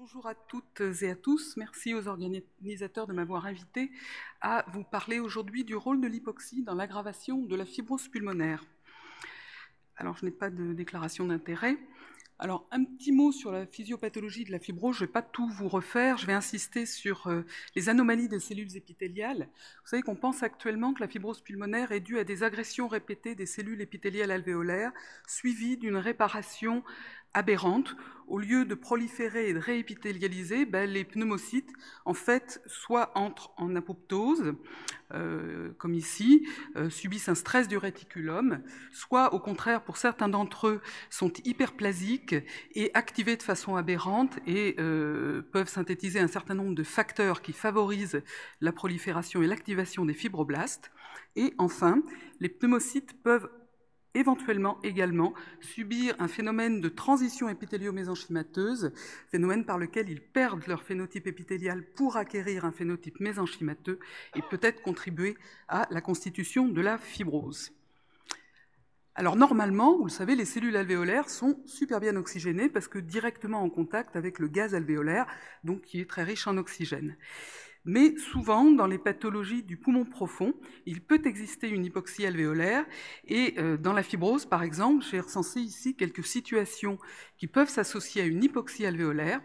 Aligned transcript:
Bonjour 0.00 0.26
à 0.26 0.34
toutes 0.34 0.80
et 1.02 1.10
à 1.10 1.14
tous. 1.14 1.58
Merci 1.58 1.92
aux 1.92 2.08
organisateurs 2.08 3.06
de 3.06 3.12
m'avoir 3.12 3.44
invité 3.44 3.92
à 4.40 4.64
vous 4.72 4.82
parler 4.82 5.20
aujourd'hui 5.20 5.62
du 5.62 5.74
rôle 5.74 6.00
de 6.00 6.06
l'hypoxie 6.06 6.62
dans 6.62 6.74
l'aggravation 6.74 7.42
de 7.42 7.54
la 7.54 7.66
fibrose 7.66 8.08
pulmonaire. 8.08 8.64
Alors, 9.98 10.16
je 10.16 10.24
n'ai 10.24 10.30
pas 10.30 10.48
de 10.48 10.72
déclaration 10.72 11.26
d'intérêt. 11.26 11.76
Alors, 12.38 12.66
un 12.70 12.84
petit 12.84 13.12
mot 13.12 13.32
sur 13.32 13.52
la 13.52 13.66
physiopathologie 13.66 14.46
de 14.46 14.52
la 14.52 14.58
fibrose. 14.58 14.96
Je 14.96 15.02
ne 15.02 15.06
vais 15.06 15.12
pas 15.12 15.20
tout 15.20 15.46
vous 15.50 15.68
refaire. 15.68 16.16
Je 16.16 16.26
vais 16.26 16.32
insister 16.32 16.86
sur 16.86 17.26
euh, 17.26 17.42
les 17.76 17.90
anomalies 17.90 18.28
des 18.28 18.40
cellules 18.40 18.74
épithéliales. 18.74 19.50
Vous 19.82 19.88
savez 19.90 20.00
qu'on 20.00 20.16
pense 20.16 20.42
actuellement 20.42 20.94
que 20.94 21.00
la 21.00 21.08
fibrose 21.08 21.42
pulmonaire 21.42 21.92
est 21.92 22.00
due 22.00 22.18
à 22.18 22.24
des 22.24 22.42
agressions 22.42 22.88
répétées 22.88 23.34
des 23.34 23.44
cellules 23.44 23.82
épithéliales 23.82 24.30
alvéolaires, 24.30 24.92
suivies 25.26 25.76
d'une 25.76 25.98
réparation 25.98 26.82
aberrante, 27.34 27.96
au 28.30 28.38
lieu 28.38 28.64
de 28.64 28.74
proliférer 28.76 29.48
et 29.48 29.54
de 29.54 29.58
réépithélialiser, 29.58 30.64
ben, 30.64 30.88
les 30.88 31.04
pneumocytes, 31.04 31.72
en 32.04 32.14
fait, 32.14 32.62
soit 32.66 33.10
entrent 33.16 33.52
en 33.56 33.74
apoptose, 33.74 34.54
euh, 35.12 35.72
comme 35.78 35.94
ici, 35.94 36.46
euh, 36.76 36.88
subissent 36.90 37.28
un 37.28 37.34
stress 37.34 37.66
du 37.66 37.76
réticulum, 37.76 38.62
soit, 38.92 39.34
au 39.34 39.40
contraire, 39.40 39.82
pour 39.82 39.96
certains 39.96 40.28
d'entre 40.28 40.68
eux, 40.68 40.80
sont 41.10 41.32
hyperplasiques 41.44 42.36
et 42.74 42.92
activés 42.94 43.36
de 43.36 43.42
façon 43.42 43.74
aberrante 43.74 44.38
et 44.46 44.76
euh, 44.78 45.42
peuvent 45.50 45.68
synthétiser 45.68 46.20
un 46.20 46.28
certain 46.28 46.54
nombre 46.54 46.76
de 46.76 46.84
facteurs 46.84 47.42
qui 47.42 47.52
favorisent 47.52 48.22
la 48.60 48.70
prolifération 48.70 49.42
et 49.42 49.48
l'activation 49.48 50.04
des 50.04 50.14
fibroblastes. 50.14 50.92
Et 51.34 51.52
enfin, 51.58 52.00
les 52.38 52.48
pneumocytes 52.48 53.20
peuvent 53.24 53.50
éventuellement 54.14 54.78
également 54.82 55.34
subir 55.60 56.14
un 56.18 56.28
phénomène 56.28 56.80
de 56.80 56.88
transition 56.88 57.48
épithélio-mésenchymateuse, 57.48 58.92
phénomène 59.30 59.64
par 59.64 59.78
lequel 59.78 60.08
ils 60.08 60.20
perdent 60.20 60.66
leur 60.66 60.82
phénotype 60.82 61.26
épithélial 61.26 61.84
pour 61.94 62.16
acquérir 62.16 62.64
un 62.64 62.72
phénotype 62.72 63.20
mésenchymateux 63.20 63.98
et 64.34 64.42
peut-être 64.42 64.82
contribuer 64.82 65.36
à 65.68 65.86
la 65.90 66.00
constitution 66.00 66.68
de 66.68 66.80
la 66.80 66.98
fibrose. 66.98 67.72
Alors 69.14 69.36
normalement, 69.36 69.98
vous 69.98 70.04
le 70.04 70.10
savez, 70.10 70.34
les 70.34 70.44
cellules 70.44 70.76
alvéolaires 70.76 71.28
sont 71.28 71.60
super 71.66 72.00
bien 72.00 72.16
oxygénées 72.16 72.68
parce 72.68 72.88
que 72.88 72.98
directement 72.98 73.62
en 73.62 73.68
contact 73.68 74.16
avec 74.16 74.38
le 74.38 74.48
gaz 74.48 74.74
alvéolaire, 74.74 75.26
donc 75.64 75.82
qui 75.82 76.00
est 76.00 76.08
très 76.08 76.22
riche 76.22 76.46
en 76.46 76.56
oxygène. 76.56 77.16
Mais 77.84 78.14
souvent, 78.18 78.70
dans 78.70 78.86
les 78.86 78.98
pathologies 78.98 79.62
du 79.62 79.76
poumon 79.76 80.04
profond, 80.04 80.54
il 80.84 81.00
peut 81.00 81.22
exister 81.24 81.68
une 81.68 81.84
hypoxie 81.84 82.26
alvéolaire. 82.26 82.84
Et 83.26 83.54
euh, 83.58 83.76
dans 83.78 83.94
la 83.94 84.02
fibrose, 84.02 84.44
par 84.44 84.62
exemple, 84.62 85.04
j'ai 85.10 85.20
recensé 85.20 85.60
ici 85.60 85.96
quelques 85.96 86.24
situations 86.24 86.98
qui 87.38 87.46
peuvent 87.46 87.70
s'associer 87.70 88.22
à 88.22 88.26
une 88.26 88.44
hypoxie 88.44 88.84
alvéolaire. 88.84 89.40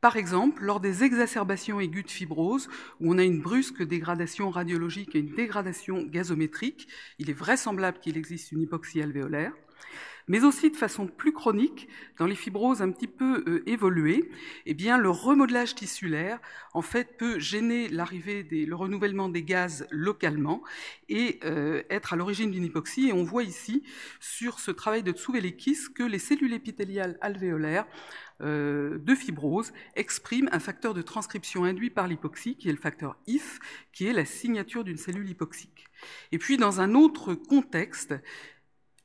Par 0.00 0.16
exemple, 0.16 0.62
lors 0.62 0.80
des 0.80 1.02
exacerbations 1.02 1.80
aiguës 1.80 2.04
de 2.04 2.10
fibrose, 2.10 2.68
où 3.00 3.12
on 3.12 3.18
a 3.18 3.24
une 3.24 3.40
brusque 3.40 3.82
dégradation 3.82 4.50
radiologique 4.50 5.16
et 5.16 5.20
une 5.20 5.34
dégradation 5.34 6.02
gazométrique, 6.02 6.88
il 7.18 7.30
est 7.30 7.34
vraisemblable 7.34 7.98
qu'il 7.98 8.16
existe 8.16 8.52
une 8.52 8.62
hypoxie 8.62 9.02
alvéolaire 9.02 9.52
mais 10.28 10.44
aussi 10.44 10.70
de 10.70 10.76
façon 10.76 11.06
plus 11.06 11.32
chronique, 11.32 11.88
dans 12.18 12.26
les 12.26 12.34
fibroses 12.34 12.82
un 12.82 12.90
petit 12.90 13.06
peu 13.06 13.44
euh, 13.46 13.62
évoluées, 13.68 14.30
eh 14.66 14.74
bien, 14.74 14.98
le 14.98 15.10
remodelage 15.10 15.74
tissulaire, 15.74 16.38
en 16.74 16.82
fait, 16.82 17.16
peut 17.16 17.38
gêner 17.38 17.88
l'arrivée 17.88 18.42
le 18.42 18.74
renouvellement 18.74 19.28
des 19.28 19.42
gaz 19.42 19.86
localement 19.90 20.62
et 21.08 21.40
euh, 21.44 21.82
être 21.90 22.12
à 22.12 22.16
l'origine 22.16 22.50
d'une 22.50 22.64
hypoxie. 22.64 23.08
Et 23.08 23.12
on 23.12 23.24
voit 23.24 23.42
ici, 23.42 23.82
sur 24.20 24.60
ce 24.60 24.70
travail 24.70 25.02
de 25.02 25.12
Tsouvelekis, 25.12 25.92
que 25.94 26.02
les 26.02 26.18
cellules 26.18 26.52
épithéliales 26.52 27.18
alvéolaires 27.20 27.86
euh, 28.40 28.98
de 28.98 29.14
fibrose 29.16 29.72
expriment 29.96 30.48
un 30.52 30.60
facteur 30.60 30.94
de 30.94 31.02
transcription 31.02 31.64
induit 31.64 31.90
par 31.90 32.06
l'hypoxie, 32.06 32.56
qui 32.56 32.68
est 32.68 32.72
le 32.72 32.78
facteur 32.78 33.16
IF, 33.26 33.58
qui 33.92 34.06
est 34.06 34.12
la 34.12 34.24
signature 34.24 34.84
d'une 34.84 34.96
cellule 34.96 35.28
hypoxique. 35.28 35.88
Et 36.30 36.38
puis, 36.38 36.56
dans 36.56 36.80
un 36.80 36.94
autre 36.94 37.34
contexte, 37.34 38.14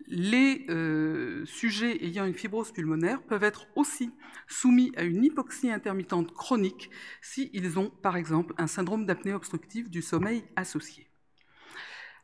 les 0.07 0.65
euh, 0.69 1.45
sujets 1.45 2.03
ayant 2.05 2.25
une 2.25 2.33
fibrose 2.33 2.71
pulmonaire 2.71 3.21
peuvent 3.21 3.43
être 3.43 3.67
aussi 3.75 4.11
soumis 4.47 4.91
à 4.97 5.03
une 5.03 5.23
hypoxie 5.23 5.71
intermittente 5.71 6.33
chronique 6.33 6.89
s'ils 7.21 7.79
ont, 7.79 7.89
par 7.89 8.15
exemple, 8.15 8.53
un 8.57 8.67
syndrome 8.67 9.05
d'apnée 9.05 9.33
obstructive 9.33 9.89
du 9.89 10.01
sommeil 10.01 10.43
associé. 10.55 11.07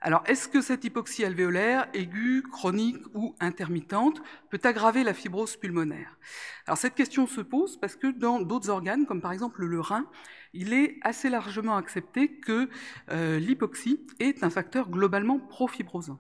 Alors, 0.02 0.24
est-ce 0.28 0.48
que 0.48 0.62
cette 0.62 0.86
hypoxie 0.86 1.26
alvéolaire, 1.26 1.90
aiguë, 1.94 2.44
chronique 2.50 3.04
ou 3.14 3.36
intermittente, 3.42 4.22
peut 4.50 4.60
aggraver 4.64 5.04
la 5.04 5.14
fibrose 5.14 5.58
pulmonaire? 5.58 6.18
Alors, 6.66 6.78
cette 6.78 6.96
question 6.96 7.28
se 7.28 7.42
pose 7.42 7.78
parce 7.78 7.98
que 7.98 8.08
dans 8.08 8.40
d'autres 8.40 8.70
organes, 8.70 9.06
comme 9.06 9.22
par 9.22 9.34
exemple 9.34 9.66
le 9.66 9.82
rein, 9.82 10.10
il 10.54 10.74
est 10.74 10.98
assez 11.02 11.30
largement 11.30 11.78
accepté 11.78 12.30
que 12.30 12.70
euh, 13.12 13.40
l'hypoxie 13.40 14.06
est 14.20 14.44
un 14.44 14.50
facteur 14.50 14.90
globalement 14.90 15.40
profibrosant. 15.40 16.20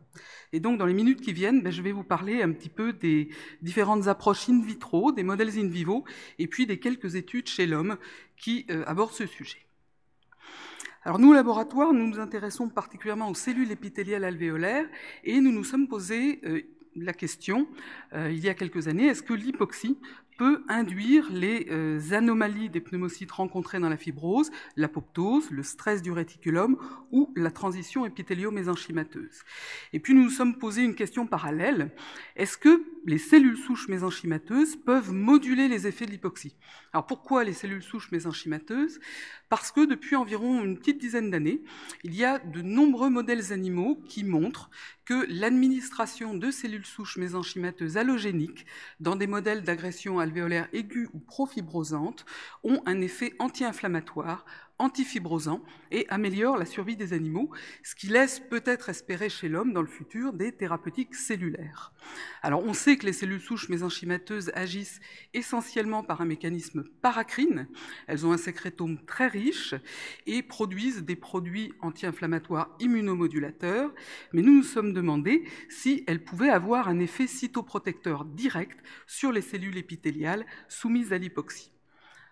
Et 0.53 0.59
donc, 0.59 0.77
dans 0.77 0.85
les 0.85 0.93
minutes 0.93 1.21
qui 1.21 1.33
viennent, 1.33 1.61
ben, 1.61 1.71
je 1.71 1.81
vais 1.81 1.91
vous 1.91 2.03
parler 2.03 2.41
un 2.41 2.51
petit 2.51 2.69
peu 2.69 2.93
des 2.93 3.29
différentes 3.61 4.07
approches 4.07 4.49
in 4.49 4.61
vitro, 4.61 5.11
des 5.11 5.23
modèles 5.23 5.57
in 5.57 5.67
vivo, 5.67 6.05
et 6.37 6.47
puis 6.47 6.65
des 6.65 6.79
quelques 6.79 7.15
études 7.15 7.47
chez 7.47 7.65
l'homme 7.65 7.97
qui 8.37 8.65
euh, 8.69 8.83
abordent 8.85 9.13
ce 9.13 9.25
sujet. 9.25 9.65
Alors 11.03 11.17
nous, 11.17 11.31
au 11.31 11.33
laboratoire, 11.33 11.93
nous 11.93 12.07
nous 12.07 12.19
intéressons 12.19 12.69
particulièrement 12.69 13.29
aux 13.29 13.35
cellules 13.35 13.71
épithéliales 13.71 14.25
alvéolaires 14.25 14.87
et 15.23 15.39
nous 15.39 15.51
nous 15.51 15.63
sommes 15.63 15.87
posé 15.87 16.41
euh, 16.43 16.61
la 16.95 17.13
question, 17.13 17.67
il 18.13 18.39
y 18.39 18.49
a 18.49 18.55
quelques 18.55 18.87
années, 18.87 19.05
est-ce 19.05 19.21
que 19.21 19.33
l'hypoxie 19.33 19.97
peut 20.39 20.63
induire 20.69 21.27
les 21.33 21.67
euh, 21.69 21.99
anomalies 22.13 22.69
des 22.69 22.79
pneumocytes 22.79 23.29
rencontrées 23.29 23.81
dans 23.81 23.89
la 23.89 23.97
fibrose, 23.97 24.51
l'apoptose, 24.77 25.51
le 25.51 25.63
stress 25.63 26.01
du 26.01 26.13
réticulum 26.13 26.77
ou 27.11 27.33
la 27.35 27.51
transition 27.51 28.05
épithélio-mésenchymateuse. 28.05 29.43
Et 29.91 29.99
puis 29.99 30.13
nous 30.13 30.23
nous 30.23 30.29
sommes 30.29 30.57
posé 30.57 30.81
une 30.81 30.95
question 30.95 31.27
parallèle. 31.27 31.91
Est-ce 32.37 32.57
que 32.57 32.85
les 33.05 33.17
cellules 33.17 33.57
souches 33.57 33.89
mésenchymateuses 33.89 34.77
peuvent 34.77 35.11
moduler 35.11 35.67
les 35.67 35.87
effets 35.87 36.05
de 36.05 36.11
l'hypoxie? 36.11 36.55
Alors 36.93 37.05
pourquoi 37.05 37.43
les 37.43 37.51
cellules 37.51 37.83
souches 37.83 38.09
mésenchymateuses? 38.13 39.01
Parce 39.49 39.71
que 39.71 39.85
depuis 39.85 40.15
environ 40.15 40.63
une 40.63 40.77
petite 40.77 40.99
dizaine 40.99 41.31
d'années, 41.31 41.63
il 42.03 42.15
y 42.15 42.23
a 42.23 42.37
de 42.37 42.61
nombreux 42.61 43.09
modèles 43.09 43.51
animaux 43.51 43.99
qui 44.07 44.23
montrent 44.23 44.69
que 45.05 45.25
l'administration 45.27 46.35
de 46.35 46.51
cellules 46.51 46.85
souches 46.85 47.17
mésenchymateuses 47.17 47.97
allogéniques 47.97 48.67
dans 48.99 49.15
des 49.15 49.25
modèles 49.25 49.63
d'agression 49.63 50.19
alvéolaire 50.19 50.69
aiguë 50.71 51.09
ou 51.13 51.19
profibrosante 51.19 52.27
ont 52.63 52.83
un 52.85 53.01
effet 53.01 53.33
anti-inflammatoire, 53.39 54.45
antifibrosant 54.79 55.61
et 55.91 56.05
améliore 56.09 56.57
la 56.57 56.65
survie 56.65 56.95
des 56.95 57.13
animaux, 57.13 57.51
ce 57.83 57.95
qui 57.95 58.07
laisse 58.07 58.39
peut-être 58.39 58.89
espérer 58.89 59.29
chez 59.29 59.49
l'homme 59.49 59.73
dans 59.73 59.81
le 59.81 59.87
futur 59.87 60.33
des 60.33 60.51
thérapeutiques 60.51 61.15
cellulaires. 61.15 61.93
Alors 62.41 62.63
on 62.63 62.73
sait 62.73 62.97
que 62.97 63.05
les 63.05 63.13
cellules 63.13 63.41
souches 63.41 63.69
mésenchymateuses 63.69 64.51
agissent 64.55 64.99
essentiellement 65.33 66.03
par 66.03 66.21
un 66.21 66.25
mécanisme 66.25 66.83
paracrine, 67.01 67.67
elles 68.07 68.25
ont 68.25 68.31
un 68.31 68.37
sécrétome 68.37 69.03
très 69.05 69.27
riche 69.27 69.75
et 70.25 70.41
produisent 70.41 71.03
des 71.03 71.15
produits 71.15 71.73
anti-inflammatoires 71.81 72.75
immunomodulateurs, 72.79 73.93
mais 74.33 74.41
nous 74.41 74.55
nous 74.55 74.63
sommes 74.63 74.93
demandé 74.93 75.43
si 75.69 76.03
elles 76.07 76.23
pouvaient 76.23 76.49
avoir 76.49 76.87
un 76.87 76.99
effet 76.99 77.27
cytoprotecteur 77.27 78.25
direct 78.25 78.79
sur 79.07 79.31
les 79.31 79.41
cellules 79.41 79.77
épithéliales 79.77 80.45
soumises 80.67 81.13
à 81.13 81.17
l'hypoxie. 81.17 81.71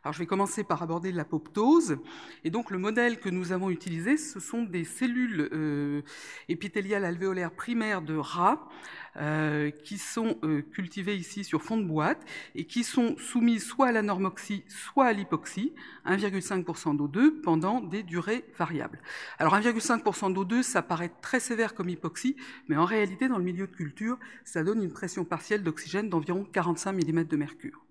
Alors, 0.07 0.13
je 0.13 0.19
vais 0.19 0.25
commencer 0.25 0.63
par 0.63 0.81
aborder 0.81 1.11
l'apoptose. 1.11 1.97
Et 2.45 2.49
donc, 2.49 2.71
le 2.71 2.77
modèle 2.77 3.19
que 3.19 3.27
nous 3.27 3.51
avons 3.51 3.69
utilisé, 3.69 4.15
ce 4.15 4.39
sont 4.39 4.63
des 4.63 4.85
cellules 4.85 5.49
euh, 5.51 6.01
épithéliales 6.47 7.03
alvéolaires 7.03 7.51
primaires 7.51 8.01
de 8.01 8.15
rats 8.15 8.69
euh, 9.17 9.69
qui 9.69 9.97
sont 9.97 10.37
euh, 10.43 10.61
cultivées 10.61 11.17
ici 11.17 11.43
sur 11.43 11.61
fond 11.61 11.75
de 11.75 11.83
boîte 11.83 12.21
et 12.55 12.63
qui 12.63 12.85
sont 12.85 13.17
soumises 13.17 13.65
soit 13.65 13.87
à 13.87 13.91
la 13.91 14.01
normoxie, 14.01 14.63
soit 14.69 15.07
à 15.07 15.11
l'hypoxie, 15.11 15.73
1,5% 16.05 16.95
d'O2 16.95 17.41
pendant 17.41 17.81
des 17.81 18.03
durées 18.03 18.45
variables. 18.57 19.01
Alors, 19.39 19.57
1,5% 19.57 20.33
d'O2, 20.33 20.63
ça 20.63 20.81
paraît 20.81 21.11
très 21.21 21.41
sévère 21.41 21.75
comme 21.75 21.89
hypoxie, 21.89 22.37
mais 22.69 22.77
en 22.77 22.85
réalité, 22.85 23.27
dans 23.27 23.39
le 23.39 23.43
milieu 23.43 23.67
de 23.67 23.75
culture, 23.75 24.17
ça 24.45 24.63
donne 24.63 24.81
une 24.81 24.93
pression 24.93 25.25
partielle 25.25 25.63
d'oxygène 25.63 26.07
d'environ 26.07 26.45
45 26.45 26.93
mm 26.93 27.25
de 27.25 27.35
mercure 27.35 27.86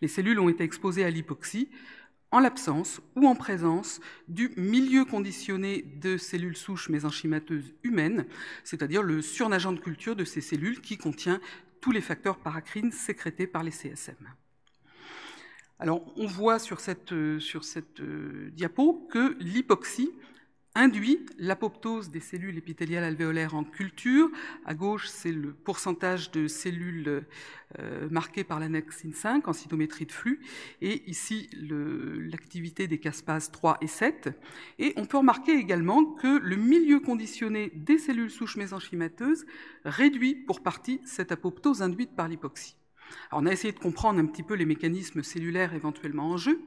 les 0.00 0.08
cellules 0.08 0.38
ont 0.40 0.48
été 0.48 0.64
exposées 0.64 1.04
à 1.04 1.10
l'hypoxie 1.10 1.68
en 2.32 2.40
l'absence 2.40 3.00
ou 3.16 3.26
en 3.26 3.34
présence 3.34 4.00
du 4.28 4.52
milieu 4.56 5.04
conditionné 5.04 5.82
de 6.00 6.16
cellules 6.16 6.56
souches 6.56 6.88
mésenchymateuses 6.88 7.74
humaines, 7.82 8.26
c'est-à-dire 8.62 9.02
le 9.02 9.20
surnageant 9.20 9.72
de 9.72 9.80
culture 9.80 10.14
de 10.14 10.24
ces 10.24 10.40
cellules 10.40 10.80
qui 10.80 10.96
contient 10.96 11.40
tous 11.80 11.92
les 11.92 12.00
facteurs 12.00 12.38
paracrines 12.38 12.92
sécrétés 12.92 13.46
par 13.46 13.62
les 13.62 13.70
CSM. 13.70 14.16
Alors, 15.78 16.12
on 16.16 16.26
voit 16.26 16.58
sur 16.58 16.78
cette, 16.78 17.14
cette 17.62 18.00
euh, 18.00 18.50
diapo 18.52 19.08
que 19.10 19.34
l'hypoxie 19.40 20.12
induit 20.74 21.26
l'apoptose 21.38 22.10
des 22.10 22.20
cellules 22.20 22.56
épithéliales 22.56 23.02
alvéolaires 23.02 23.54
en 23.54 23.64
culture. 23.64 24.30
À 24.64 24.74
gauche, 24.74 25.08
c'est 25.08 25.32
le 25.32 25.52
pourcentage 25.52 26.30
de 26.30 26.46
cellules 26.46 27.24
euh, 27.78 28.08
marquées 28.10 28.44
par 28.44 28.60
l'annexine 28.60 29.12
5 29.12 29.48
en 29.48 29.52
cytométrie 29.52 30.06
de 30.06 30.12
flux, 30.12 30.40
et 30.80 31.08
ici 31.10 31.50
l'activité 31.52 32.86
des 32.86 32.98
caspases 32.98 33.50
3 33.50 33.78
et 33.80 33.88
7. 33.88 34.30
Et 34.78 34.92
on 34.96 35.06
peut 35.06 35.18
remarquer 35.18 35.52
également 35.52 36.04
que 36.04 36.38
le 36.38 36.56
milieu 36.56 37.00
conditionné 37.00 37.72
des 37.74 37.98
cellules 37.98 38.30
souches 38.30 38.56
mésenchymateuses 38.56 39.46
réduit 39.84 40.34
pour 40.34 40.60
partie 40.62 41.00
cette 41.04 41.32
apoptose 41.32 41.82
induite 41.82 42.14
par 42.14 42.28
l'hypoxie. 42.28 42.76
on 43.32 43.46
a 43.46 43.52
essayé 43.52 43.72
de 43.72 43.78
comprendre 43.78 44.20
un 44.20 44.26
petit 44.26 44.44
peu 44.44 44.54
les 44.54 44.66
mécanismes 44.66 45.22
cellulaires 45.22 45.74
éventuellement 45.74 46.30
en 46.30 46.36
jeu. 46.36 46.60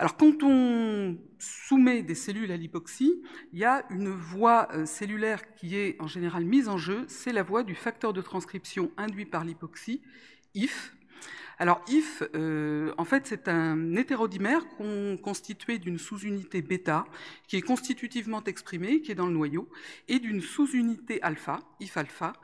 Alors 0.00 0.16
quand 0.16 0.44
on 0.44 1.18
soumet 1.40 2.04
des 2.04 2.14
cellules 2.14 2.52
à 2.52 2.56
l'hypoxie, 2.56 3.20
il 3.52 3.58
y 3.58 3.64
a 3.64 3.84
une 3.90 4.10
voie 4.10 4.68
euh, 4.72 4.86
cellulaire 4.86 5.52
qui 5.56 5.76
est 5.76 6.00
en 6.00 6.06
général 6.06 6.44
mise 6.44 6.68
en 6.68 6.78
jeu, 6.78 7.04
c'est 7.08 7.32
la 7.32 7.42
voie 7.42 7.64
du 7.64 7.74
facteur 7.74 8.12
de 8.12 8.20
transcription 8.20 8.92
induit 8.96 9.26
par 9.26 9.44
l'hypoxie, 9.44 10.00
IF. 10.54 10.94
Alors 11.58 11.82
IF, 11.88 12.22
euh, 12.36 12.94
en 12.96 13.04
fait, 13.04 13.26
c'est 13.26 13.48
un 13.48 13.96
hétérodimère 13.96 14.64
constitué 15.20 15.78
d'une 15.78 15.98
sous-unité 15.98 16.62
bêta 16.62 17.04
qui 17.48 17.56
est 17.56 17.62
constitutivement 17.62 18.44
exprimée, 18.44 19.00
qui 19.00 19.10
est 19.10 19.16
dans 19.16 19.26
le 19.26 19.32
noyau, 19.32 19.68
et 20.06 20.20
d'une 20.20 20.40
sous-unité 20.40 21.20
alpha, 21.22 21.58
IF 21.80 21.96
alpha, 21.96 22.34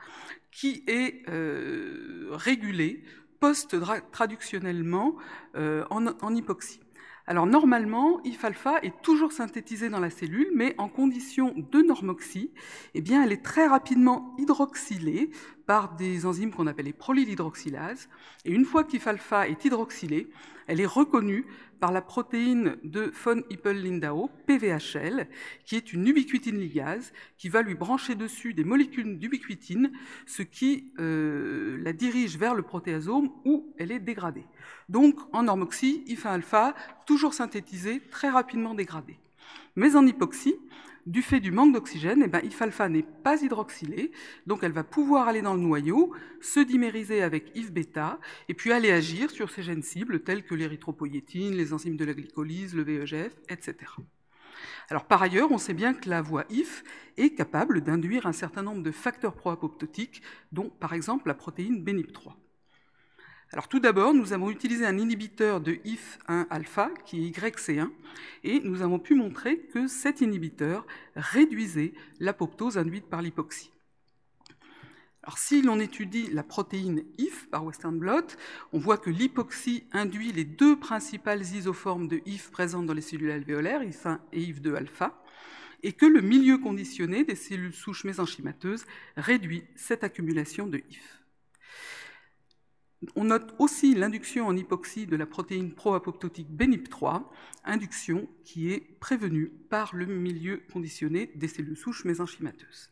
qui 0.51 0.83
est 0.87 1.23
euh, 1.29 2.27
régulée 2.31 3.05
post-traductionnellement 3.39 5.15
en 5.53 6.35
hypoxie. 6.35 6.81
Alors 7.27 7.47
normalement, 7.47 8.21
IF-alpha 8.23 8.79
est 8.83 9.01
toujours 9.01 9.31
synthétisé 9.31 9.89
dans 9.89 9.99
la 9.99 10.11
cellule, 10.11 10.49
mais 10.53 10.75
en 10.77 10.87
condition 10.87 11.55
de 11.57 11.81
normoxie, 11.81 12.51
eh 12.93 13.01
bien, 13.01 13.23
elle 13.23 13.31
est 13.31 13.43
très 13.43 13.65
rapidement 13.65 14.35
hydroxylée 14.37 15.31
par 15.65 15.95
des 15.95 16.27
enzymes 16.27 16.51
qu'on 16.51 16.67
appelle 16.67 16.85
les 16.85 16.93
prolylhydroxylases. 16.93 18.09
Et 18.45 18.51
une 18.51 18.63
fois 18.63 18.83
qu'IF-alpha 18.83 19.47
est 19.47 19.65
hydroxylée, 19.65 20.29
elle 20.67 20.79
est 20.79 20.85
reconnue 20.85 21.45
par 21.79 21.91
la 21.91 22.01
protéine 22.01 22.77
de 22.83 23.11
von 23.23 23.41
Hippel-Lindau, 23.49 24.29
PVHL, 24.47 25.27
qui 25.65 25.75
est 25.75 25.93
une 25.93 26.07
ubiquitine 26.07 26.57
ligase, 26.57 27.13
qui 27.37 27.49
va 27.49 27.61
lui 27.61 27.75
brancher 27.75 28.15
dessus 28.15 28.53
des 28.53 28.63
molécules 28.63 29.17
d'ubiquitine, 29.17 29.91
ce 30.25 30.41
qui 30.41 30.91
euh, 30.99 31.77
la 31.83 31.93
dirige 31.93 32.37
vers 32.37 32.55
le 32.55 32.63
protéasome 32.63 33.31
où 33.45 33.73
elle 33.77 33.91
est 33.91 33.99
dégradée. 33.99 34.45
Donc, 34.89 35.19
en 35.33 35.43
normoxie, 35.43 36.03
IF1-alpha, 36.07 36.75
toujours 37.05 37.33
synthétisé, 37.33 38.01
très 38.09 38.29
rapidement 38.29 38.73
dégradé. 38.73 39.17
Mais 39.75 39.95
en 39.95 40.05
hypoxie, 40.05 40.55
du 41.05 41.21
fait 41.21 41.39
du 41.39 41.51
manque 41.51 41.73
d'oxygène, 41.73 42.23
eh 42.25 42.27
ben, 42.27 42.41
IF-alpha 42.43 42.89
n'est 42.89 43.03
pas 43.03 43.41
hydroxylé, 43.41 44.11
donc 44.47 44.63
elle 44.63 44.71
va 44.71 44.83
pouvoir 44.83 45.27
aller 45.27 45.41
dans 45.41 45.53
le 45.53 45.59
noyau, 45.59 46.13
se 46.41 46.59
dimériser 46.59 47.21
avec 47.21 47.55
IF-bêta, 47.55 48.19
et 48.49 48.53
puis 48.53 48.71
aller 48.71 48.91
agir 48.91 49.29
sur 49.29 49.51
ces 49.51 49.61
gènes 49.61 49.83
cibles 49.83 50.21
tels 50.21 50.43
que 50.43 50.55
l'érythropoïétine, 50.55 51.53
les 51.55 51.73
enzymes 51.73 51.97
de 51.97 52.05
la 52.05 52.13
glycolyse, 52.13 52.73
le 52.73 52.83
VEGF, 52.83 53.35
etc. 53.49 53.75
Alors 54.89 55.05
par 55.05 55.21
ailleurs, 55.21 55.51
on 55.51 55.57
sait 55.57 55.73
bien 55.73 55.93
que 55.93 56.09
la 56.09 56.21
voie 56.21 56.45
IF 56.49 56.83
est 57.17 57.35
capable 57.35 57.81
d'induire 57.81 58.25
un 58.25 58.33
certain 58.33 58.63
nombre 58.63 58.83
de 58.83 58.91
facteurs 58.91 59.35
pro-apoptotiques, 59.35 60.21
dont 60.51 60.69
par 60.69 60.93
exemple 60.93 61.27
la 61.27 61.33
protéine 61.33 61.83
BNIP3. 61.83 62.33
Alors 63.51 63.67
tout 63.67 63.79
d'abord, 63.79 64.13
nous 64.13 64.33
avons 64.33 64.49
utilisé 64.49 64.85
un 64.85 64.97
inhibiteur 64.97 65.61
de 65.61 65.73
IF1-alpha, 65.85 66.89
qui 67.05 67.27
est 67.27 67.37
YC1, 67.37 67.89
et 68.43 68.59
nous 68.61 68.81
avons 68.81 68.99
pu 68.99 69.15
montrer 69.15 69.59
que 69.59 69.87
cet 69.87 70.21
inhibiteur 70.21 70.85
réduisait 71.15 71.93
l'apoptose 72.19 72.77
induite 72.77 73.05
par 73.05 73.21
l'hypoxie. 73.21 73.71
Alors 75.23 75.37
si 75.37 75.61
l'on 75.61 75.79
étudie 75.79 76.29
la 76.31 76.43
protéine 76.43 77.03
IF 77.17 77.49
par 77.49 77.65
Western 77.65 77.97
blot, 77.97 78.27
on 78.73 78.79
voit 78.79 78.97
que 78.97 79.09
l'hypoxie 79.09 79.85
induit 79.91 80.31
les 80.31 80.43
deux 80.43 80.77
principales 80.77 81.41
isoformes 81.41 82.07
de 82.07 82.21
IF 82.25 82.51
présentes 82.51 82.85
dans 82.85 82.93
les 82.93 83.01
cellules 83.01 83.31
alvéolaires, 83.31 83.81
IF1 83.81 84.19
et 84.33 84.41
IF2-alpha, 84.41 85.13
et 85.81 85.93
que 85.93 86.05
le 86.05 86.21
milieu 86.21 86.57
conditionné 86.57 87.23
des 87.23 87.35
cellules 87.35 87.73
souches 87.73 88.03
mésenchymateuses 88.03 88.85
réduit 89.17 89.63
cette 89.75 90.03
accumulation 90.03 90.67
de 90.67 90.77
IF. 90.89 91.24
On 93.15 93.25
note 93.25 93.53
aussi 93.59 93.93
l'induction 93.93 94.47
en 94.47 94.55
hypoxie 94.55 95.05
de 95.05 95.15
la 95.15 95.25
protéine 95.25 95.73
pro-apoptotique 95.73 96.49
BNIP3, 96.49 97.23
induction 97.63 98.27
qui 98.43 98.71
est 98.71 98.79
prévenue 98.99 99.51
par 99.69 99.95
le 99.95 100.05
milieu 100.05 100.63
conditionné 100.71 101.31
des 101.35 101.47
cellules 101.47 101.77
souches 101.77 102.05
mésenchymateuses. 102.05 102.89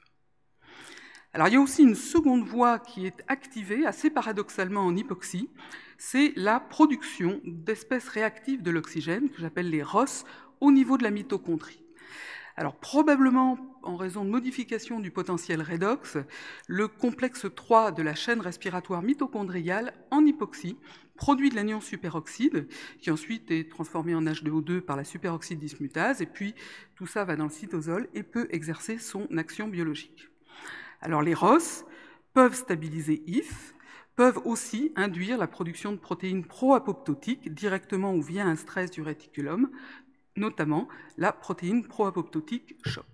Alors 1.34 1.48
il 1.48 1.56
y 1.56 1.58
a 1.58 1.62
aussi 1.62 1.82
une 1.82 1.96
seconde 1.96 2.44
voie 2.44 2.78
qui 2.78 3.08
est 3.08 3.24
activée 3.28 3.86
assez 3.88 4.12
paradoxalement 4.12 4.82
en 4.82 4.96
hypoxie, 4.96 5.50
c'est 5.98 6.34
la 6.36 6.60
production 6.60 7.42
d'espèces 7.44 8.08
réactives 8.08 8.62
de 8.62 8.70
l'oxygène 8.70 9.30
que 9.30 9.42
j'appelle 9.42 9.70
les 9.70 9.82
ROS 9.82 10.26
au 10.60 10.72
niveau 10.72 10.98
de 10.98 11.04
la 11.04 11.12
mitochondrie. 11.12 11.83
Alors 12.56 12.76
probablement 12.76 13.58
en 13.82 13.96
raison 13.96 14.24
de 14.24 14.30
modification 14.30 15.00
du 15.00 15.10
potentiel 15.10 15.62
redox, 15.62 16.18
le 16.68 16.88
complexe 16.88 17.48
3 17.54 17.92
de 17.92 18.04
la 18.04 18.14
chaîne 18.14 18.42
respiratoire 18.42 19.02
mitochondriale 19.02 19.94
en 20.12 20.24
hypoxie 20.24 20.78
produit 21.16 21.50
de 21.50 21.56
l'anion 21.56 21.82
superoxyde 21.82 22.68
qui 23.00 23.12
ensuite 23.12 23.50
est 23.50 23.70
transformé 23.70 24.14
en 24.14 24.24
H2O2 24.24 24.82
par 24.82 24.98
la 24.98 25.04
superoxyde 25.04 25.60
dismutase 25.60 26.22
et 26.22 26.26
puis 26.26 26.54
tout 26.96 27.08
ça 27.08 27.24
va 27.24 27.36
dans 27.36 27.46
le 27.46 27.50
cytosol 27.50 28.08
et 28.14 28.24
peut 28.24 28.48
exercer 28.52 28.98
son 29.00 29.28
action 29.38 29.68
biologique. 29.68 30.30
Alors 31.02 31.22
les 31.22 31.34
ROS 31.34 31.86
peuvent 32.34 32.56
stabiliser 32.56 33.24
IF, 33.28 33.74
peuvent 34.16 34.42
aussi 34.46 34.92
induire 34.96 35.38
la 35.38 35.48
production 35.48 35.92
de 35.92 35.98
protéines 35.98 36.46
pro-apoptotiques 36.46 37.54
directement 37.54 38.14
ou 38.14 38.22
via 38.22 38.46
un 38.46 38.56
stress 38.56 38.92
du 38.92 39.02
réticulum, 39.02 39.72
notamment 40.36 40.88
la 41.18 41.32
protéine 41.32 41.86
pro-apoptotique 41.86 42.76
CHOP. 42.86 43.06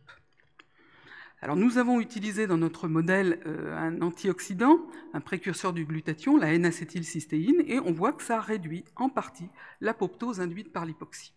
Alors 1.41 1.55
nous 1.55 1.77
avons 1.77 2.01
utilisé 2.01 2.47
dans 2.47 2.57
notre 2.57 2.89
modèle 2.89 3.39
euh, 3.45 3.77
un 3.77 4.01
antioxydant, 4.01 4.79
un 5.13 5.21
précurseur 5.21 5.71
du 5.71 5.85
glutathion, 5.85 6.35
la 6.35 6.53
N-acétylcystéine, 6.53 7.63
et 7.65 7.79
on 7.79 7.93
voit 7.93 8.11
que 8.11 8.23
ça 8.23 8.41
réduit 8.41 8.83
en 8.97 9.09
partie 9.09 9.47
l'apoptose 9.79 10.41
induite 10.41 10.73
par 10.73 10.85
l'hypoxie. 10.85 11.33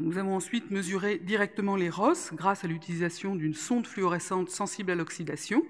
Nous 0.00 0.16
avons 0.16 0.34
ensuite 0.34 0.70
mesuré 0.70 1.18
directement 1.18 1.76
les 1.76 1.90
ROS 1.90 2.32
grâce 2.32 2.64
à 2.64 2.66
l'utilisation 2.66 3.36
d'une 3.36 3.52
sonde 3.52 3.86
fluorescente 3.86 4.48
sensible 4.48 4.90
à 4.90 4.94
l'oxydation. 4.94 5.62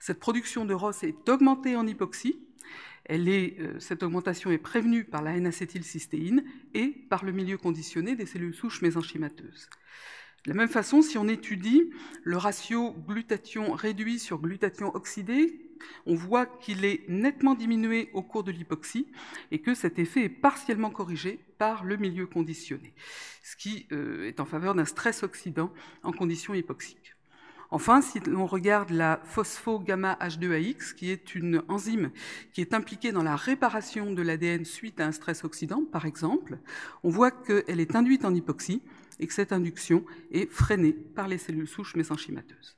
Cette 0.00 0.18
production 0.18 0.64
de 0.64 0.74
ROS 0.74 1.04
est 1.04 1.28
augmentée 1.28 1.76
en 1.76 1.86
hypoxie 1.86 2.36
euh, 3.10 3.78
cette 3.78 4.02
augmentation 4.02 4.50
est 4.50 4.58
prévenue 4.58 5.04
par 5.04 5.22
la 5.22 5.36
N-acétylcystéine 5.36 6.44
et 6.72 6.88
par 7.10 7.24
le 7.24 7.32
milieu 7.32 7.58
conditionné 7.58 8.16
des 8.16 8.26
cellules 8.26 8.54
souches 8.54 8.82
mésenchymateuses. 8.82 9.68
De 10.44 10.50
la 10.50 10.56
même 10.56 10.68
façon, 10.68 11.00
si 11.00 11.16
on 11.16 11.26
étudie 11.26 11.90
le 12.22 12.36
ratio 12.36 12.92
glutathion 12.92 13.72
réduit 13.72 14.18
sur 14.18 14.38
glutathion 14.38 14.94
oxydé, 14.94 15.60
on 16.06 16.14
voit 16.14 16.46
qu'il 16.46 16.84
est 16.84 17.08
nettement 17.08 17.54
diminué 17.54 18.10
au 18.12 18.22
cours 18.22 18.44
de 18.44 18.52
l'hypoxie 18.52 19.06
et 19.50 19.60
que 19.60 19.74
cet 19.74 19.98
effet 19.98 20.24
est 20.24 20.28
partiellement 20.28 20.90
corrigé 20.90 21.40
par 21.58 21.84
le 21.84 21.96
milieu 21.96 22.26
conditionné, 22.26 22.94
ce 23.42 23.56
qui 23.56 23.86
euh, 23.92 24.26
est 24.28 24.40
en 24.40 24.44
faveur 24.44 24.74
d'un 24.74 24.84
stress 24.84 25.22
oxydant 25.22 25.72
en 26.02 26.12
conditions 26.12 26.54
hypoxiques. 26.54 27.13
Enfin, 27.74 28.02
si 28.02 28.20
l'on 28.20 28.46
regarde 28.46 28.90
la 28.90 29.20
phospho-gamma 29.24 30.16
H2AX, 30.20 30.94
qui 30.94 31.10
est 31.10 31.34
une 31.34 31.60
enzyme 31.66 32.12
qui 32.52 32.60
est 32.60 32.72
impliquée 32.72 33.10
dans 33.10 33.24
la 33.24 33.34
réparation 33.34 34.12
de 34.12 34.22
l'ADN 34.22 34.64
suite 34.64 35.00
à 35.00 35.06
un 35.06 35.10
stress 35.10 35.42
oxydant, 35.42 35.82
par 35.84 36.06
exemple, 36.06 36.58
on 37.02 37.10
voit 37.10 37.32
qu'elle 37.32 37.80
est 37.80 37.96
induite 37.96 38.24
en 38.24 38.32
hypoxie 38.32 38.80
et 39.18 39.26
que 39.26 39.34
cette 39.34 39.52
induction 39.52 40.04
est 40.30 40.48
freinée 40.48 40.92
par 40.92 41.26
les 41.26 41.36
cellules 41.36 41.66
souches 41.66 41.96
mésenchymateuses. 41.96 42.76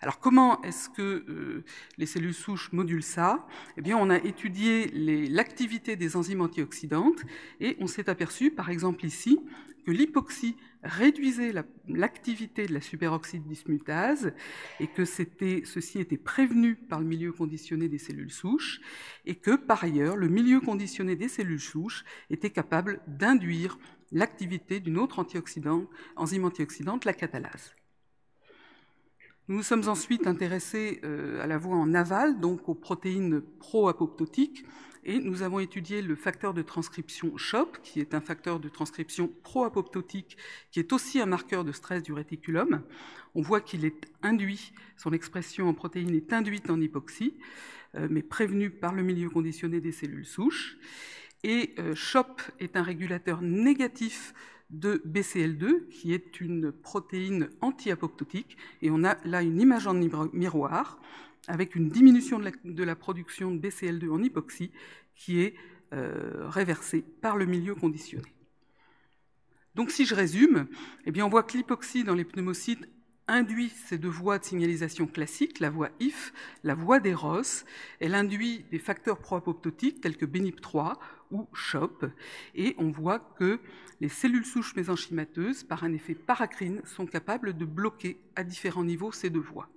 Alors 0.00 0.18
comment 0.18 0.62
est-ce 0.62 0.88
que 0.88 1.02
euh, 1.28 1.64
les 1.98 2.06
cellules 2.06 2.34
souches 2.34 2.72
modulent 2.72 3.02
ça? 3.02 3.46
Eh 3.76 3.82
bien, 3.82 3.98
on 3.98 4.08
a 4.08 4.16
étudié 4.16 4.90
l'activité 5.28 5.94
des 5.96 6.16
enzymes 6.16 6.40
antioxydantes 6.40 7.22
et 7.60 7.76
on 7.80 7.86
s'est 7.86 8.08
aperçu, 8.08 8.50
par 8.50 8.70
exemple 8.70 9.04
ici, 9.04 9.38
que 9.84 9.90
l'hypoxie 9.90 10.56
réduisait 10.82 11.52
l'activité 11.86 12.66
de 12.66 12.72
la 12.72 12.80
superoxyde 12.80 13.46
dismutase 13.46 14.32
et 14.78 14.86
que 14.86 15.04
ceci 15.04 15.98
était 15.98 16.16
prévenu 16.16 16.76
par 16.76 17.00
le 17.00 17.06
milieu 17.06 17.32
conditionné 17.32 17.88
des 17.88 17.98
cellules 17.98 18.32
souches 18.32 18.80
et 19.26 19.34
que 19.34 19.56
par 19.56 19.84
ailleurs 19.84 20.16
le 20.16 20.28
milieu 20.28 20.60
conditionné 20.60 21.16
des 21.16 21.28
cellules 21.28 21.60
souches 21.60 22.04
était 22.30 22.50
capable 22.50 23.00
d'induire 23.06 23.78
l'activité 24.12 24.80
d'une 24.80 24.98
autre 24.98 25.24
enzyme 26.16 26.44
antioxydante, 26.44 27.04
la 27.04 27.12
catalase. 27.12 27.74
Nous 29.50 29.64
sommes 29.64 29.88
ensuite 29.88 30.28
intéressés 30.28 31.00
à 31.40 31.46
la 31.48 31.58
voie 31.58 31.74
en 31.74 31.92
aval, 31.92 32.38
donc 32.38 32.68
aux 32.68 32.74
protéines 32.76 33.40
pro-apoptotiques, 33.40 34.64
et 35.02 35.18
nous 35.18 35.42
avons 35.42 35.58
étudié 35.58 36.02
le 36.02 36.14
facteur 36.14 36.54
de 36.54 36.62
transcription 36.62 37.36
CHOP, 37.36 37.78
qui 37.82 37.98
est 37.98 38.14
un 38.14 38.20
facteur 38.20 38.60
de 38.60 38.68
transcription 38.68 39.28
pro-apoptotique, 39.42 40.36
qui 40.70 40.78
est 40.78 40.92
aussi 40.92 41.20
un 41.20 41.26
marqueur 41.26 41.64
de 41.64 41.72
stress 41.72 42.04
du 42.04 42.12
réticulum. 42.12 42.82
On 43.34 43.42
voit 43.42 43.60
qu'il 43.60 43.84
est 43.84 44.06
induit, 44.22 44.72
son 44.96 45.12
expression 45.12 45.68
en 45.68 45.74
protéines 45.74 46.14
est 46.14 46.32
induite 46.32 46.70
en 46.70 46.80
hypoxie, 46.80 47.34
euh, 47.96 48.06
mais 48.08 48.22
prévenue 48.22 48.70
par 48.70 48.94
le 48.94 49.02
milieu 49.02 49.30
conditionné 49.30 49.80
des 49.80 49.90
cellules 49.90 50.26
souches. 50.26 50.76
Et 51.42 51.74
euh, 51.80 51.96
CHOP 51.96 52.40
est 52.60 52.76
un 52.76 52.84
régulateur 52.84 53.42
négatif 53.42 54.32
de 54.70 55.02
BCL2, 55.06 55.88
qui 55.88 56.12
est 56.12 56.40
une 56.40 56.72
protéine 56.72 57.50
anti-apoptotique. 57.60 58.56
Et 58.82 58.90
on 58.90 59.04
a 59.04 59.16
là 59.24 59.42
une 59.42 59.60
image 59.60 59.86
en 59.86 59.94
miroir 59.94 61.00
avec 61.48 61.74
une 61.74 61.88
diminution 61.88 62.38
de 62.38 62.84
la, 62.84 62.96
production 62.96 63.50
de 63.50 63.58
BCL2 63.58 64.10
en 64.10 64.22
hypoxie 64.22 64.70
qui 65.14 65.40
est 65.40 65.54
euh, 65.92 66.48
réversée 66.48 67.04
par 67.20 67.36
le 67.36 67.46
milieu 67.46 67.74
conditionné. 67.74 68.32
Donc 69.74 69.90
si 69.90 70.04
je 70.04 70.14
résume, 70.14 70.66
eh 71.06 71.10
bien 71.10 71.24
on 71.24 71.28
voit 71.28 71.42
que 71.42 71.56
l'hypoxie 71.56 72.04
dans 72.04 72.14
les 72.14 72.24
pneumocytes 72.24 72.88
induit 73.28 73.70
ces 73.88 73.98
deux 73.98 74.08
voies 74.08 74.38
de 74.38 74.44
signalisation 74.44 75.06
classiques, 75.06 75.60
la 75.60 75.70
voie 75.70 75.90
IF, 76.00 76.32
la 76.64 76.74
voie 76.74 76.98
d'Eros. 76.98 77.64
Elle 78.00 78.14
induit 78.14 78.64
des 78.70 78.78
facteurs 78.78 79.18
pro-apoptotiques 79.18 80.00
tels 80.00 80.16
que 80.16 80.26
BNIP3 80.26 80.96
ou 81.30 81.48
CHOP. 81.52 82.06
Et 82.54 82.74
on 82.78 82.90
voit 82.90 83.18
que 83.18 83.60
les 84.00 84.08
cellules 84.08 84.46
souches 84.46 84.74
mésenchymateuses, 84.76 85.64
par 85.64 85.84
un 85.84 85.92
effet 85.92 86.14
paracrine, 86.14 86.80
sont 86.84 87.06
capables 87.06 87.56
de 87.56 87.64
bloquer 87.64 88.20
à 88.36 88.44
différents 88.44 88.84
niveaux 88.84 89.12
ces 89.12 89.30
deux 89.30 89.40
voies. 89.40 89.68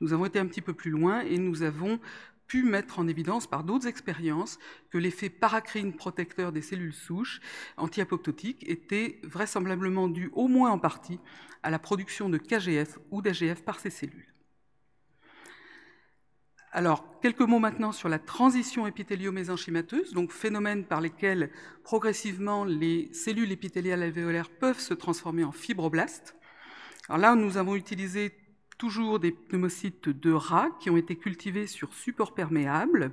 Nous 0.00 0.12
avons 0.12 0.26
été 0.26 0.38
un 0.38 0.46
petit 0.46 0.60
peu 0.60 0.74
plus 0.74 0.90
loin 0.90 1.20
et 1.20 1.38
nous 1.38 1.62
avons 1.62 1.98
pu 2.46 2.62
mettre 2.62 2.98
en 2.98 3.08
évidence 3.08 3.46
par 3.46 3.64
d'autres 3.64 3.86
expériences 3.86 4.58
que 4.90 4.98
l'effet 4.98 5.30
paracrine 5.30 5.94
protecteur 5.94 6.52
des 6.52 6.62
cellules 6.62 6.92
souches 6.92 7.40
anti-apoptotiques 7.76 8.68
était 8.68 9.18
vraisemblablement 9.24 10.08
dû 10.08 10.30
au 10.34 10.46
moins 10.48 10.70
en 10.70 10.78
partie 10.78 11.20
à 11.62 11.70
la 11.70 11.78
production 11.78 12.28
de 12.28 12.38
KGF 12.38 12.98
ou 13.10 13.22
d'AGF 13.22 13.64
par 13.64 13.80
ces 13.80 13.90
cellules. 13.90 14.33
Alors, 16.76 17.04
quelques 17.22 17.38
mots 17.38 17.60
maintenant 17.60 17.92
sur 17.92 18.08
la 18.08 18.18
transition 18.18 18.84
épithélio-mésenchymateuse, 18.88 20.12
donc 20.12 20.32
phénomène 20.32 20.84
par 20.84 21.00
lesquels 21.00 21.52
progressivement 21.84 22.64
les 22.64 23.08
cellules 23.12 23.52
épithéliales 23.52 24.02
alvéolaires 24.02 24.50
peuvent 24.50 24.80
se 24.80 24.92
transformer 24.92 25.44
en 25.44 25.52
fibroblastes. 25.52 26.34
Alors 27.08 27.20
là, 27.20 27.36
nous 27.36 27.58
avons 27.58 27.76
utilisé 27.76 28.32
toujours 28.76 29.20
des 29.20 29.30
pneumocytes 29.30 30.08
de 30.08 30.32
rats 30.32 30.70
qui 30.80 30.90
ont 30.90 30.96
été 30.96 31.14
cultivés 31.14 31.68
sur 31.68 31.94
support 31.94 32.34
perméable 32.34 33.12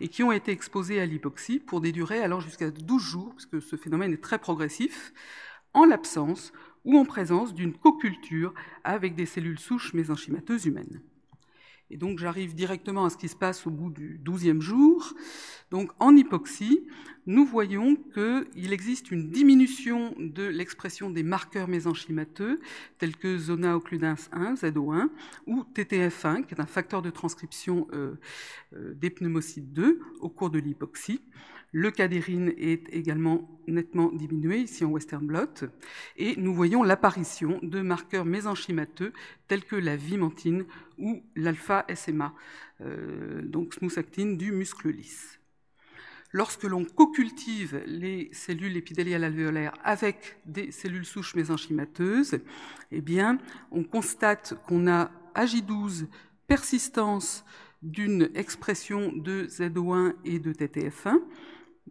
et 0.00 0.08
qui 0.08 0.22
ont 0.22 0.30
été 0.30 0.52
exposés 0.52 1.00
à 1.00 1.06
l'hypoxie 1.06 1.60
pour 1.60 1.80
des 1.80 1.92
durées 1.92 2.22
allant 2.22 2.40
jusqu'à 2.40 2.70
12 2.70 3.02
jours, 3.02 3.34
puisque 3.36 3.62
ce 3.62 3.76
phénomène 3.76 4.12
est 4.12 4.22
très 4.22 4.38
progressif, 4.38 5.14
en 5.72 5.86
l'absence 5.86 6.52
ou 6.84 6.98
en 6.98 7.06
présence 7.06 7.54
d'une 7.54 7.72
co-culture 7.72 8.52
avec 8.84 9.14
des 9.14 9.24
cellules 9.24 9.58
souches 9.58 9.94
mésenchymateuses 9.94 10.66
humaines. 10.66 11.00
Et 11.90 11.96
donc 11.96 12.18
j'arrive 12.18 12.54
directement 12.54 13.04
à 13.04 13.10
ce 13.10 13.16
qui 13.16 13.28
se 13.28 13.36
passe 13.36 13.66
au 13.66 13.70
bout 13.70 13.90
du 13.90 14.18
douzième 14.18 14.60
jour. 14.60 15.14
Donc 15.70 15.90
en 15.98 16.14
hypoxie, 16.14 16.86
nous 17.28 17.44
voyons 17.44 17.94
qu'il 18.14 18.72
existe 18.72 19.10
une 19.10 19.28
diminution 19.28 20.14
de 20.18 20.44
l'expression 20.44 21.10
des 21.10 21.22
marqueurs 21.22 21.68
mésenchymateux 21.68 22.58
tels 22.96 23.14
que 23.14 23.36
zona 23.36 23.76
occludens 23.76 24.30
1, 24.32 24.54
ZO1, 24.54 25.10
ou 25.46 25.62
TTF1, 25.74 26.46
qui 26.46 26.54
est 26.54 26.60
un 26.60 26.66
facteur 26.66 27.02
de 27.02 27.10
transcription 27.10 27.86
euh, 27.92 28.14
euh, 28.72 28.94
des 28.94 29.10
pneumocytes 29.10 29.74
2 29.74 30.00
au 30.20 30.30
cours 30.30 30.48
de 30.48 30.58
l'hypoxie. 30.58 31.20
Le 31.70 31.90
cadérine 31.90 32.54
est 32.56 32.88
également 32.94 33.60
nettement 33.66 34.10
diminué, 34.10 34.60
ici 34.60 34.86
en 34.86 34.88
western 34.88 35.26
blot, 35.26 35.68
et 36.16 36.34
nous 36.38 36.54
voyons 36.54 36.82
l'apparition 36.82 37.60
de 37.62 37.82
marqueurs 37.82 38.24
mésenchymateux 38.24 39.12
tels 39.48 39.64
que 39.64 39.76
la 39.76 39.96
vimentine 39.96 40.64
ou 40.96 41.22
l'alpha-SMA, 41.36 42.32
euh, 42.80 43.42
donc 43.42 43.74
smooth 43.74 43.98
actine 43.98 44.38
du 44.38 44.50
muscle 44.50 44.88
lisse. 44.88 45.37
Lorsque 46.32 46.64
l'on 46.64 46.84
co-cultive 46.84 47.82
les 47.86 48.28
cellules 48.32 48.76
épidéliales 48.76 49.24
alvéolaires 49.24 49.72
avec 49.82 50.38
des 50.44 50.70
cellules 50.70 51.06
souches 51.06 51.34
mésenchymateuses, 51.34 52.40
eh 52.92 53.00
bien, 53.00 53.38
on 53.70 53.82
constate 53.82 54.54
qu'on 54.66 54.88
a 54.88 55.10
AJ12 55.34 56.06
persistance 56.46 57.44
d'une 57.82 58.30
expression 58.34 59.12
de 59.12 59.46
ZO1 59.46 60.14
et 60.24 60.38
de 60.38 60.52
TTF1, 60.52 61.20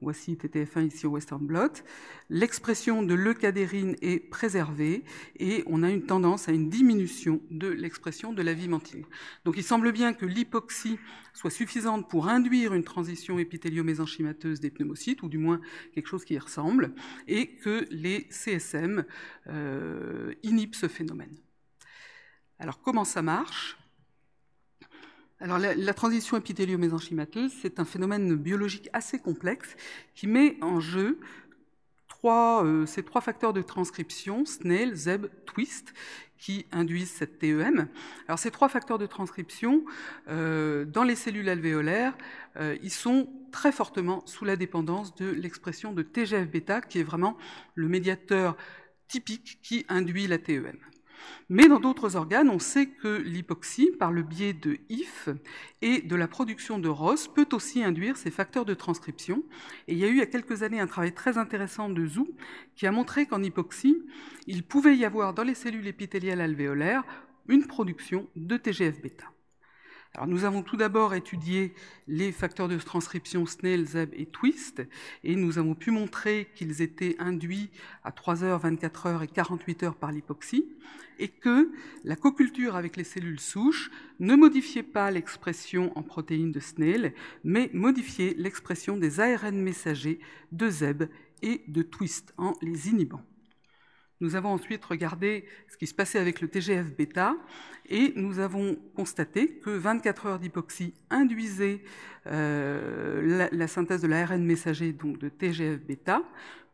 Voici 0.01 0.34
TTF1 0.36 0.88
ici 0.88 1.08
au 1.08 1.12
Western 1.12 1.46
Blot. 1.46 1.84
L'expression 2.30 3.01
de 3.01 3.13
leucadérine 3.13 3.96
est 4.01 4.20
préservée 4.20 5.04
et 5.39 5.63
on 5.66 5.82
a 5.82 5.89
une 5.89 6.06
tendance 6.06 6.48
à 6.48 6.51
une 6.51 6.70
diminution 6.70 7.42
de 7.50 7.68
l'expression 7.68 8.32
de 8.32 8.42
la 8.42 8.54
vimentine. 8.54 9.06
Donc 9.46 9.56
il 9.58 9.63
semble 9.63 9.92
bien 9.92 10.13
que 10.13 10.25
l'hypoxie 10.25 11.00
soit 11.34 11.50
suffisante 11.50 12.10
pour 12.10 12.27
induire 12.27 12.74
une 12.74 12.84
transition 12.84 13.39
épithélio-mésenchymateuse 13.39 14.60
des 14.60 14.70
pneumocytes, 14.70 15.24
ou 15.24 15.30
du 15.30 15.38
moins 15.38 15.62
quelque 15.94 16.08
chose 16.08 16.25
qui 16.25 16.36
y 16.36 16.39
ressemble, 16.39 16.94
et 17.27 17.56
que 17.56 17.88
les 17.92 18.27
CSM 18.30 19.06
euh, 19.48 20.34
inhibent 20.44 20.75
ce 20.75 20.88
phénomène. 20.88 21.36
Alors 22.60 22.82
comment 22.82 23.06
ça 23.06 23.22
marche? 23.22 23.77
Alors 25.39 25.60
la, 25.60 25.94
transition 25.94 26.36
épithélio-mésenchymateuse, 26.38 27.51
c'est 27.62 27.79
un 27.79 27.86
phénomène 27.86 28.36
biologique 28.36 28.89
assez 28.94 29.20
complexe 29.20 29.75
qui 30.15 30.25
met 30.25 30.58
en 30.62 30.79
jeu 30.79 31.20
euh, 32.27 32.86
ces 32.86 33.03
trois 33.03 33.22
facteurs 33.22 33.53
de 33.53 33.62
transcription, 33.62 34.46
SNEL, 34.46 34.96
ZEB, 34.96 35.27
TWIST, 35.46 35.94
qui 36.38 36.65
induisent 36.72 37.12
cette 37.12 37.39
TEM. 37.39 37.88
Alors 38.27 38.38
ces 38.38 38.51
trois 38.51 38.70
facteurs 38.70 38.98
de 38.98 39.06
transcription, 39.06 39.84
euh, 40.27 40.86
dans 40.86 41.03
les 41.03 41.15
cellules 41.15 41.50
alvéolaires, 41.50 42.15
euh, 42.58 42.77
ils 42.84 42.91
sont 42.91 43.29
très 43.51 43.72
fortement 43.72 44.24
sous 44.25 44.46
la 44.46 44.56
dépendance 44.56 45.15
de 45.15 45.29
l'expression 45.29 45.94
de 45.94 46.03
TGF-bêta, 46.03 46.82
qui 46.82 47.00
est 47.00 47.03
vraiment 47.03 47.38
le 47.75 47.88
médiateur 47.88 48.56
typique 49.08 49.60
qui 49.63 49.86
induit 49.89 50.27
la 50.27 50.38
TEM. 50.38 50.77
Mais 51.50 51.69
dans 51.69 51.79
d'autres 51.79 52.15
organes, 52.15 52.50
on 52.50 52.59
sait 52.59 52.88
que 52.88 53.21
l'hypoxie, 53.21 53.91
par 53.97 54.12
le 54.12 54.24
biais 54.24 54.53
de 54.53 54.77
IF 54.89 55.29
et 55.81 56.01
de 56.01 56.15
la 56.15 56.27
production 56.27 56.79
de 56.79 56.89
ROS, 56.89 57.29
peut 57.33 57.47
aussi 57.53 57.83
induire 57.83 58.17
ces 58.17 58.31
facteurs 58.31 58.65
de 58.65 58.74
transcription. 58.74 59.43
Et 59.88 59.93
il 59.93 60.00
y 60.00 60.03
a 60.03 60.07
eu 60.07 60.17
il 60.17 60.19
y 60.19 60.24
a 60.24 60.25
quelques 60.25 60.63
années 60.63 60.79
un 60.79 60.88
travail 60.88 61.13
très 61.13 61.38
intéressant 61.38 61.89
de 61.89 62.03
Zhu 62.03 62.25
qui 62.75 62.88
a 62.88 62.91
montré 62.91 63.27
qu'en 63.27 63.43
hypoxie, 63.43 64.03
il 64.47 64.63
pouvait 64.63 64.97
y 64.97 65.05
avoir 65.05 65.36
dans 65.36 65.43
les 65.43 65.53
cellules 65.53 65.86
épithéliales 65.86 66.41
alvéolaires 66.41 67.03
une 67.47 67.67
production 67.67 68.27
de 68.36 68.57
TGF-bêta 68.57 69.25
nous 70.25 70.45
avons 70.45 70.63
tout 70.63 70.77
d'abord 70.77 71.13
étudié 71.13 71.74
les 72.07 72.31
facteurs 72.31 72.67
de 72.67 72.77
transcription 72.77 73.45
SNEL, 73.45 73.86
ZEB 73.86 74.13
et 74.13 74.25
TWIST, 74.25 74.81
et 75.24 75.36
nous 75.36 75.59
avons 75.59 75.75
pu 75.75 75.91
montrer 75.91 76.47
qu'ils 76.55 76.81
étaient 76.81 77.15
induits 77.19 77.69
à 78.03 78.12
3 78.12 78.43
heures, 78.43 78.59
24 78.59 79.05
heures 79.05 79.24
et 79.24 79.27
48 79.27 79.83
heures 79.83 79.95
par 79.95 80.12
l'hypoxie, 80.12 80.65
et 81.19 81.27
que 81.27 81.71
la 82.03 82.15
coculture 82.15 82.75
avec 82.75 82.95
les 82.97 83.03
cellules 83.03 83.39
souches 83.39 83.91
ne 84.19 84.36
modifiait 84.36 84.83
pas 84.83 85.12
l'expression 85.12 85.95
en 85.97 86.01
protéines 86.01 86.51
de 86.51 86.59
SNEL, 86.59 87.13
mais 87.43 87.69
modifiait 87.74 88.33
l'expression 88.38 88.97
des 88.97 89.19
ARN 89.19 89.55
messagers 89.62 90.19
de 90.51 90.69
ZEB 90.69 91.09
et 91.43 91.63
de 91.67 91.83
TWIST 91.83 92.33
en 92.38 92.53
les 92.62 92.89
inhibant. 92.89 93.21
Nous 94.19 94.36
avons 94.36 94.50
ensuite 94.50 94.83
regardé 94.83 95.45
ce 95.69 95.77
qui 95.77 95.86
se 95.86 95.93
passait 95.93 96.17
avec 96.17 96.41
le 96.41 96.47
TGF-bêta 96.47 97.36
et 97.89 98.13
nous 98.15 98.39
avons 98.39 98.75
constaté 98.95 99.59
que 99.59 99.69
24 99.69 100.25
heures 100.25 100.39
d'hypoxie 100.39 100.93
induisaient 101.09 101.81
euh, 102.25 103.47
la, 103.51 103.67
synthèse 103.67 104.01
de 104.01 104.07
l'ARN 104.07 104.43
messager 104.43 104.91
donc 104.91 105.19
de 105.19 105.29
TGF-bêta, 105.29 106.24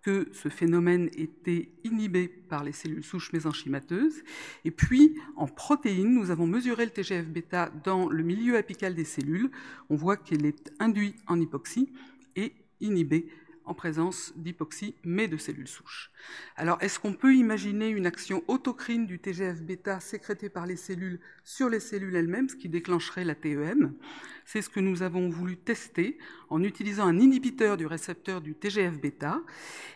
que 0.01 0.27
ce 0.31 0.49
phénomène 0.49 1.09
était 1.17 1.69
inhibé 1.83 2.27
par 2.27 2.63
les 2.63 2.71
cellules 2.71 3.03
souches 3.03 3.31
mésenchymateuses. 3.31 4.23
Et 4.65 4.71
puis, 4.71 5.15
en 5.35 5.47
protéines, 5.47 6.13
nous 6.13 6.31
avons 6.31 6.47
mesuré 6.47 6.85
le 6.85 6.91
TGF-bêta 6.91 7.71
dans 7.83 8.09
le 8.09 8.23
milieu 8.23 8.57
apical 8.57 8.95
des 8.95 9.05
cellules. 9.05 9.49
On 9.89 9.95
voit 9.95 10.17
qu'il 10.17 10.45
est 10.45 10.71
induit 10.79 11.15
en 11.27 11.39
hypoxie 11.39 11.91
et 12.35 12.53
inhibé 12.81 13.27
en 13.65 13.73
présence 13.73 14.33
d'hypoxie, 14.35 14.95
mais 15.03 15.27
de 15.27 15.37
cellules 15.37 15.67
souches. 15.67 16.11
Alors, 16.55 16.77
est-ce 16.81 16.99
qu'on 16.99 17.13
peut 17.13 17.35
imaginer 17.35 17.87
une 17.89 18.05
action 18.05 18.43
autocrine 18.47 19.05
du 19.05 19.19
TGF-bêta 19.19 19.99
sécrétée 19.99 20.49
par 20.49 20.65
les 20.65 20.75
cellules 20.75 21.19
sur 21.43 21.69
les 21.69 21.79
cellules 21.79 22.15
elles-mêmes, 22.15 22.49
ce 22.49 22.55
qui 22.55 22.69
déclencherait 22.69 23.25
la 23.25 23.35
TEM 23.35 23.93
C'est 24.45 24.61
ce 24.61 24.69
que 24.69 24.79
nous 24.79 25.01
avons 25.01 25.29
voulu 25.29 25.57
tester 25.57 26.17
en 26.49 26.61
utilisant 26.63 27.07
un 27.07 27.19
inhibiteur 27.19 27.77
du 27.77 27.85
récepteur 27.85 28.41
du 28.41 28.55
TGF-bêta, 28.55 29.41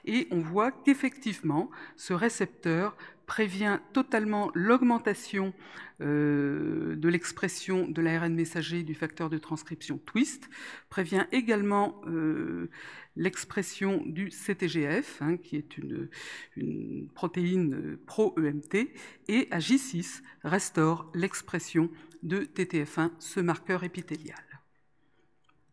et 0.05 0.27
on 0.31 0.39
voit 0.39 0.71
qu'effectivement, 0.71 1.69
ce 1.95 2.13
récepteur 2.13 2.95
prévient 3.27 3.79
totalement 3.93 4.49
l'augmentation 4.55 5.53
euh, 6.01 6.95
de 6.95 7.09
l'expression 7.09 7.87
de 7.87 8.01
l'ARN 8.01 8.33
messager 8.33 8.83
du 8.83 8.95
facteur 8.95 9.29
de 9.29 9.37
transcription 9.37 9.99
twist, 9.99 10.49
prévient 10.89 11.25
également 11.31 12.01
euh, 12.07 12.71
l'expression 13.15 14.01
du 14.05 14.29
CTGF, 14.29 15.21
hein, 15.21 15.37
qui 15.37 15.57
est 15.57 15.77
une, 15.77 16.09
une 16.55 17.09
protéine 17.13 17.97
pro-EMT, 18.07 18.89
et 19.27 19.47
à 19.51 19.59
J6 19.59 20.23
restaure 20.43 21.11
l'expression 21.13 21.91
de 22.23 22.39
TTF1, 22.39 23.11
ce 23.19 23.41
marqueur 23.41 23.83
épithélial. 23.83 24.37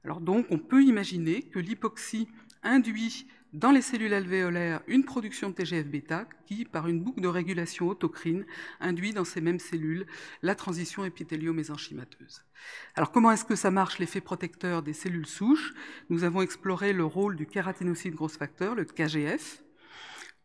Alors 0.03 0.21
donc, 0.21 0.47
on 0.51 0.59
peut 0.59 0.83
imaginer 0.83 1.43
que 1.43 1.61
l'hypoxie 1.61 2.29
induit 2.65 3.27
dans 3.55 3.71
les 3.71 3.83
cellules 3.83 4.13
alvéolaires 4.13 4.83
une 4.89 5.05
production 5.05 5.49
de 5.49 5.55
TGF-bêta 5.55 6.27
qui, 6.45 6.65
par 6.65 6.89
une 6.89 7.01
boucle 7.01 7.21
de 7.21 7.29
régulation 7.29 7.89
autocrine, 7.89 8.45
induit 8.81 9.13
dans 9.13 9.25
ces 9.25 9.41
mêmes 9.41 9.61
cellules 9.61 10.07
la 10.43 10.57
transition 10.57 11.05
épithélio-mésenchymateuse. 11.05 12.45
Alors 12.97 13.13
comment 13.13 13.31
est-ce 13.31 13.45
que 13.45 13.55
ça 13.55 13.71
marche 13.71 14.01
l'effet 14.01 14.21
protecteur 14.21 14.83
des 14.83 14.93
cellules 14.93 15.27
souches? 15.27 15.73
Nous 16.11 16.25
avons 16.25 16.43
exploré 16.43 16.93
le 16.93 17.05
rôle 17.05 17.37
du 17.37 17.47
kératinocyte 17.47 18.17
grosse 18.17 18.37
facteur, 18.37 18.75
le 18.75 18.85
KGF. 18.85 19.63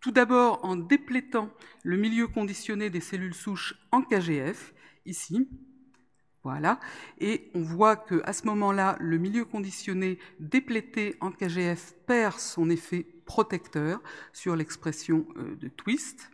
Tout 0.01 0.11
d'abord 0.11 0.63
en 0.63 0.75
déplétant 0.75 1.51
le 1.83 1.97
milieu 1.97 2.27
conditionné 2.27 2.91
des 2.91 3.01
cellules 3.01 3.33
souches 3.33 3.73
en 3.91 4.03
KGF, 4.03 4.73
ici, 5.05 5.49
voilà. 6.43 6.79
Et 7.19 7.49
on 7.53 7.61
voit 7.61 7.95
qu'à 7.95 8.33
ce 8.33 8.45
moment-là, 8.47 8.95
le 8.99 9.17
milieu 9.17 9.45
conditionné 9.45 10.17
déplété 10.39 11.15
en 11.19 11.31
KGF 11.31 11.93
perd 12.07 12.39
son 12.39 12.69
effet 12.69 13.05
protecteur 13.25 14.01
sur 14.31 14.55
l'expression 14.55 15.25
euh, 15.37 15.55
de 15.55 15.67
twist. 15.67 16.31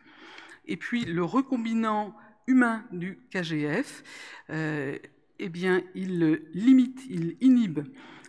Et 0.67 0.77
puis 0.77 1.05
le 1.05 1.23
recombinant 1.23 2.15
humain 2.47 2.85
du 2.91 3.19
KGF, 3.31 4.03
euh, 4.51 4.97
eh 5.39 5.49
bien, 5.49 5.81
il 5.95 6.41
limite, 6.53 7.01
il 7.09 7.35
inhibe 7.41 7.79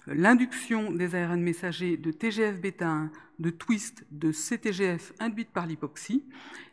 l'induction 0.06 0.92
des 0.92 1.14
ARN 1.14 1.40
messagers 1.40 1.96
de 1.96 2.12
TGF-bêta1, 2.12 3.10
de 3.38 3.50
twist, 3.50 4.04
de 4.10 4.32
CTGF 4.32 5.12
induite 5.18 5.50
par 5.50 5.66
l'hypoxie, 5.66 6.24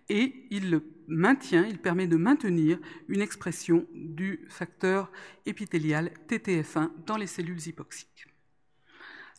et 0.10 0.45
il 0.50 0.69
maintient, 1.07 1.65
il 1.65 1.79
permet 1.79 2.07
de 2.07 2.17
maintenir 2.17 2.79
une 3.07 3.22
expression 3.22 3.86
du 3.93 4.45
facteur 4.50 5.12
épithélial 5.45 6.12
TTF1 6.27 6.89
dans 7.05 7.17
les 7.17 7.27
cellules 7.27 7.67
hypoxiques. 7.67 8.27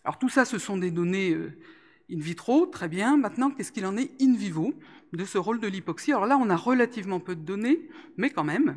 Alors 0.05 0.19
tout 0.19 0.29
ça, 0.29 0.45
ce 0.45 0.59
sont 0.59 0.77
des 0.77 0.91
données 0.91 1.33
euh, 1.33 1.53
in 2.11 2.19
vitro, 2.19 2.67
très 2.67 2.89
bien. 2.89 3.17
Maintenant, 3.17 3.51
qu'est-ce 3.51 3.73
qu'il 3.73 3.87
en 3.87 3.97
est 3.97 4.11
in 4.21 4.35
vivo 4.35 4.75
de 5.13 5.25
ce 5.25 5.39
rôle 5.39 5.61
de 5.61 5.69
l'hypoxie? 5.69 6.13
Alors 6.13 6.27
là, 6.27 6.37
on 6.37 6.51
a 6.51 6.57
relativement 6.57 7.21
peu 7.21 7.35
de 7.35 7.41
données, 7.41 7.89
mais 8.17 8.31
quand 8.31 8.45
même. 8.45 8.77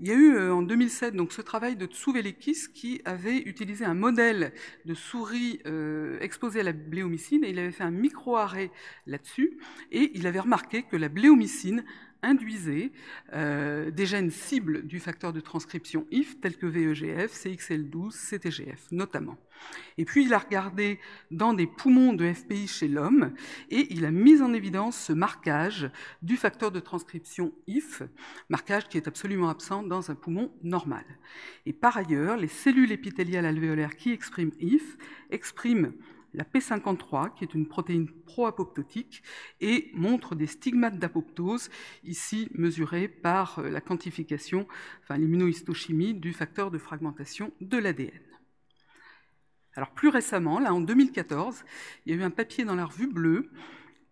Il 0.00 0.08
y 0.08 0.10
a 0.10 0.14
eu 0.14 0.34
euh, 0.34 0.52
en 0.52 0.62
2007 0.62 1.14
donc 1.14 1.32
ce 1.32 1.40
travail 1.40 1.76
de 1.76 1.86
Tsouvelekis 1.86 2.72
qui 2.74 3.00
avait 3.04 3.38
utilisé 3.38 3.84
un 3.84 3.94
modèle 3.94 4.52
de 4.86 4.94
souris 4.94 5.60
euh, 5.66 6.18
exposée 6.20 6.60
à 6.60 6.62
la 6.64 6.72
bléomycine 6.72 7.44
et 7.44 7.50
il 7.50 7.58
avait 7.60 7.70
fait 7.70 7.84
un 7.84 7.92
micro-arrêt 7.92 8.72
là-dessus 9.06 9.56
et 9.92 10.10
il 10.14 10.26
avait 10.26 10.40
remarqué 10.40 10.82
que 10.82 10.96
la 10.96 11.08
bléomycine 11.08 11.84
induisait 12.24 12.92
euh, 13.32 13.90
des 13.90 14.06
gènes 14.06 14.30
cibles 14.30 14.86
du 14.86 14.98
facteur 14.98 15.32
de 15.32 15.40
transcription 15.40 16.06
IF 16.10 16.40
tels 16.40 16.56
que 16.56 16.66
VEGF, 16.66 17.32
CXL12, 17.32 18.12
CTGF 18.12 18.90
notamment. 18.90 19.36
Et 19.98 20.04
puis 20.04 20.24
il 20.24 20.34
a 20.34 20.38
regardé 20.38 20.98
dans 21.30 21.54
des 21.54 21.66
poumons 21.66 22.12
de 22.12 22.32
FPI 22.32 22.66
chez 22.66 22.88
l'homme 22.88 23.32
et 23.70 23.86
il 23.94 24.04
a 24.04 24.10
mis 24.10 24.42
en 24.42 24.52
évidence 24.52 24.96
ce 24.96 25.12
marquage 25.12 25.90
du 26.22 26.36
facteur 26.36 26.70
de 26.70 26.80
transcription 26.80 27.52
IF, 27.66 28.02
marquage 28.48 28.88
qui 28.88 28.96
est 28.96 29.08
absolument 29.08 29.48
absent 29.48 29.82
dans 29.82 30.10
un 30.10 30.14
poumon 30.14 30.52
normal. 30.62 31.04
Et 31.66 31.72
par 31.72 31.96
ailleurs, 31.96 32.36
les 32.36 32.48
cellules 32.48 32.92
épithéliales 32.92 33.46
alvéolaires 33.46 33.96
qui 33.96 34.12
expriment 34.12 34.52
IF 34.58 34.96
expriment 35.30 35.92
la 36.34 36.44
P53, 36.44 37.34
qui 37.34 37.44
est 37.44 37.54
une 37.54 37.66
protéine 37.66 38.08
pro-apoptotique, 38.26 39.22
et 39.60 39.90
montre 39.94 40.34
des 40.34 40.46
stigmates 40.46 40.98
d'apoptose, 40.98 41.70
ici 42.02 42.48
mesurés 42.54 43.08
par 43.08 43.60
euh, 43.60 43.70
la 43.70 43.80
quantification, 43.80 44.66
enfin 45.02 45.16
l'immunohistochimie 45.16 46.14
du 46.14 46.32
facteur 46.32 46.70
de 46.70 46.78
fragmentation 46.78 47.52
de 47.60 47.78
l'ADN. 47.78 48.20
Alors 49.76 49.90
plus 49.90 50.08
récemment, 50.08 50.60
là 50.60 50.72
en 50.72 50.80
2014, 50.80 51.64
il 52.06 52.14
y 52.14 52.16
a 52.16 52.20
eu 52.20 52.24
un 52.24 52.30
papier 52.30 52.64
dans 52.64 52.76
la 52.76 52.84
revue 52.84 53.08
Bleue 53.08 53.50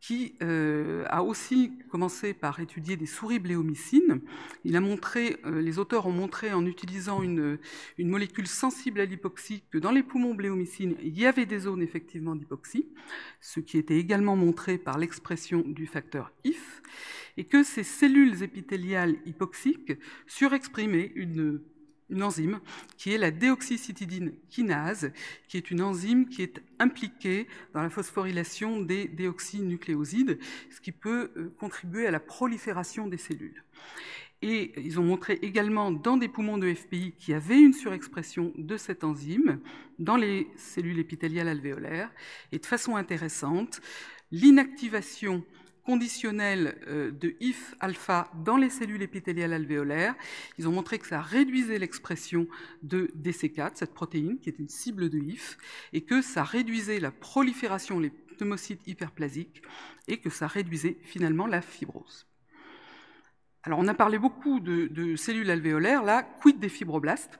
qui 0.03 0.35
euh, 0.43 1.05
a 1.09 1.23
aussi 1.23 1.73
commencé 1.89 2.35
par 2.35 2.59
étudier 2.59 2.97
des 2.97 3.07
souris 3.07 3.39
bléomycines. 3.39 4.21
Il 4.65 4.75
a 4.75 4.81
montré, 4.81 5.37
euh, 5.47 5.63
les 5.63 5.79
auteurs 5.79 6.07
ont 6.07 6.13
montré 6.13 6.53
en 6.53 6.67
utilisant 6.67 7.23
une, 7.23 7.57
une 7.99 8.09
molécule 8.09 8.49
sensible 8.49 8.99
à 8.99 9.05
l'hypoxie 9.05 9.63
que 9.71 9.79
dans 9.79 9.93
les 9.93 10.03
poumons 10.03 10.35
bléomycines, 10.35 10.97
il 11.05 11.17
y 11.17 11.25
avait 11.25 11.47
des 11.47 11.61
zones 11.61 11.83
effectivement 11.83 12.35
d'hypoxie, 12.35 12.89
ce 13.41 13.61
qui 13.61 13.79
était 13.79 13.97
également 13.97 14.35
montré 14.35 14.77
par 14.77 14.99
l'expression 14.99 15.63
du 15.65 15.87
facteur 15.87 16.33
IF, 16.43 16.83
et 17.37 17.45
que 17.45 17.63
ces 17.63 17.85
cellules 17.85 18.43
épithéliales 18.43 19.15
hypoxiques 19.25 19.93
surexprimaient 20.27 21.13
une 21.15 21.61
une 22.13 22.23
enzyme 22.23 22.61
qui 22.97 23.13
est 23.13 23.19
la 23.19 23.31
déoxycytidine 23.31 24.33
kinase, 24.51 25.11
qui 25.49 25.57
est 25.57 25.71
une 25.71 25.83
enzyme 25.83 26.29
qui 26.29 26.43
est 26.43 26.63
impliquée 26.79 27.49
dans 27.75 27.83
la 27.83 27.91
phosphorylation 27.91 28.81
des 28.81 29.09
déoxynucléosides, 29.09 30.39
ce 30.71 30.81
qui 30.81 30.93
peut 30.93 31.33
euh, 31.37 31.53
contribuer 31.59 32.07
à 32.07 32.11
la 32.11 32.21
prolifération 32.21 33.09
des 33.09 33.17
cellules. 33.17 33.65
Et 34.43 34.73
ils 34.77 34.99
ont 34.99 35.05
montré 35.05 35.39
également 35.43 35.93
dans 35.93 36.17
des 36.17 36.29
poumons 36.29 36.59
de 36.59 36.73
FPI 36.75 37.13
qu'il 37.13 37.33
y 37.33 37.35
avait 37.37 37.61
une 37.61 37.73
surexpression 37.73 38.53
de 38.57 38.77
cette 38.77 39.05
enzyme 39.05 39.61
dans 40.01 40.17
les 40.17 40.49
cellules 40.57 40.99
épithéliales 40.99 41.49
alvéolaires. 41.49 42.11
Et 42.51 42.59
de 42.59 42.67
façon 42.67 42.97
intéressante, 42.97 43.81
l'inactivation 44.33 45.45
conditionnel 45.85 46.79
euh, 46.87 47.11
de 47.11 47.35
IF 47.41 47.75
alpha 47.81 48.31
dans 48.45 48.57
les 48.57 48.71
cellules 48.71 49.03
épithéliales 49.03 49.53
alvéolaires. 49.53 50.15
Ils 50.59 50.69
ont 50.69 50.73
montré 50.73 50.99
que 50.99 51.07
ça 51.07 51.21
réduisait 51.21 51.79
l'expression 51.79 52.47
de 52.83 53.11
DC4, 53.21 53.73
cette 53.75 53.95
protéine 53.95 54.39
qui 54.39 54.49
est 54.49 54.59
une 54.59 54.69
cible 54.69 55.11
de 55.11 55.19
IF, 55.19 55.59
et 55.93 56.03
que 56.03 56.23
ça 56.23 56.45
réduisait 56.45 57.01
la 57.01 57.11
prolifération 57.11 58.01
des 58.01 58.11
pneumocytes 58.11 58.87
hyperplasiques 58.87 59.63
et 60.09 60.19
que 60.19 60.31
ça 60.31 60.47
réduisait 60.47 60.99
finalement 61.03 61.47
la 61.47 61.63
fibrose. 61.63 62.27
Alors 63.65 63.79
on 63.79 63.87
a 63.87 63.95
parlé 63.95 64.19
beaucoup 64.19 64.61
de, 64.61 64.89
de 64.89 65.17
cellules 65.17 65.51
alvéolaires, 65.51 66.03
là, 66.03 66.23
quid 66.23 66.59
des 66.59 66.69
fibroblastes? 66.69 67.39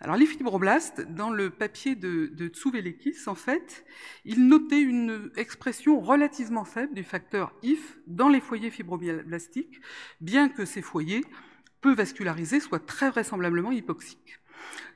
Alors 0.00 0.16
les 0.16 0.26
fibroblastes, 0.26 1.00
dans 1.02 1.30
le 1.30 1.50
papier 1.50 1.94
de, 1.94 2.26
de 2.26 2.48
Tsouvelekis, 2.48 3.16
en 3.26 3.34
fait, 3.34 3.84
il 4.24 4.48
notait 4.48 4.80
une 4.80 5.30
expression 5.36 6.00
relativement 6.00 6.64
faible 6.64 6.94
du 6.94 7.04
facteur 7.04 7.54
IF 7.62 7.98
dans 8.06 8.28
les 8.28 8.40
foyers 8.40 8.70
fibroblastiques, 8.70 9.80
bien 10.20 10.48
que 10.48 10.64
ces 10.64 10.82
foyers 10.82 11.24
peu 11.80 11.94
vascularisés 11.94 12.60
soient 12.60 12.80
très 12.80 13.10
vraisemblablement 13.10 13.70
hypoxiques. 13.70 14.40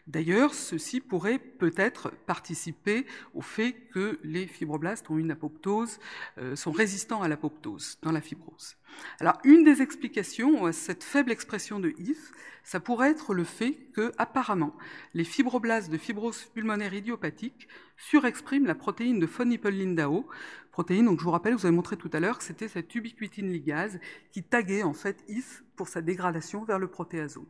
D'ailleurs, 0.09 0.55
ceci 0.55 1.01
pourrait 1.01 1.39
peut-être 1.39 2.11
participer 2.25 3.05
au 3.35 3.43
fait 3.43 3.75
que 3.93 4.19
les 4.25 4.47
fibroblastes 4.47 5.11
ont 5.11 5.19
une 5.19 5.31
apoptose, 5.31 5.99
euh, 6.39 6.57
sont 6.57 6.73
résistants 6.73 7.21
à 7.21 7.29
l'apoptose 7.29 7.99
dans 8.01 8.11
la 8.11 8.23
fibrose. 8.23 8.77
Alors, 9.21 9.39
une 9.45 9.65
des 9.65 9.83
explications 9.83 10.65
à 10.65 10.73
cette 10.73 11.05
faible 11.05 11.31
expression 11.31 11.79
de 11.79 11.93
IF, 11.99 12.33
ça 12.65 12.81
pourrait 12.81 13.11
être 13.11 13.35
le 13.35 13.45
fait 13.45 13.75
que, 13.93 14.11
apparemment, 14.17 14.75
les 15.13 15.25
fibroblastes 15.25 15.91
de 15.91 15.99
fibrose 15.99 16.43
pulmonaire 16.55 16.95
idiopathique 16.95 17.69
surexpriment 17.99 18.67
la 18.67 18.75
protéine 18.75 19.21
de 19.21 19.27
von 19.27 19.51
Hippel-Lindau, 19.51 20.27
protéine, 20.73 21.05
donc 21.05 21.19
je 21.19 21.25
vous 21.25 21.31
rappelle, 21.33 21.55
vous 21.55 21.67
avez 21.67 21.77
montré 21.77 21.99
tout 21.99 22.11
à 22.15 22.21
l'heure 22.21 22.39
que 22.39 22.45
c'était 22.45 22.69
cette 22.69 22.95
ubiquitine 22.95 23.53
ligase 23.53 24.01
qui 24.33 24.43
taguait 24.43 24.85
en 24.85 24.95
fait 24.95 25.23
IF 25.29 25.65
pour 25.77 25.89
sa 25.89 26.01
dégradation 26.01 26.65
vers 26.65 26.79
le 26.79 26.89
protéasome. 26.89 27.47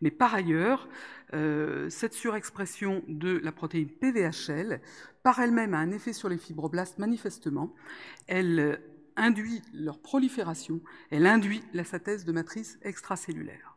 Mais 0.00 0.10
par 0.10 0.34
ailleurs, 0.34 0.88
euh, 1.34 1.88
cette 1.90 2.14
surexpression 2.14 3.02
de 3.08 3.38
la 3.38 3.52
protéine 3.52 3.88
PVHL, 3.88 4.80
par 5.22 5.38
elle-même, 5.38 5.74
a 5.74 5.78
un 5.78 5.90
effet 5.92 6.12
sur 6.12 6.28
les 6.28 6.38
fibroblastes 6.38 6.98
manifestement. 6.98 7.74
Elle 8.26 8.58
euh, 8.58 8.76
induit 9.16 9.62
leur 9.72 10.00
prolifération, 10.00 10.80
elle 11.10 11.26
induit 11.26 11.62
la 11.72 11.84
synthèse 11.84 12.24
de 12.24 12.32
matrices 12.32 12.78
extracellulaires. 12.82 13.76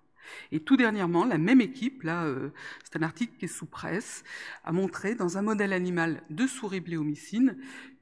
Et 0.52 0.60
tout 0.60 0.78
dernièrement, 0.78 1.24
la 1.24 1.38
même 1.38 1.62
équipe, 1.62 2.04
là, 2.04 2.26
euh, 2.26 2.50
c'est 2.84 2.98
un 2.98 3.04
article 3.04 3.34
qui 3.38 3.46
est 3.46 3.50
sous 3.50 3.66
presse, 3.66 4.24
a 4.64 4.72
montré 4.72 5.16
dans 5.16 5.38
un 5.38 5.42
modèle 5.42 5.74
animal 5.74 6.24
de 6.30 6.48
souris 6.48 6.80
bléomycine 6.80 7.58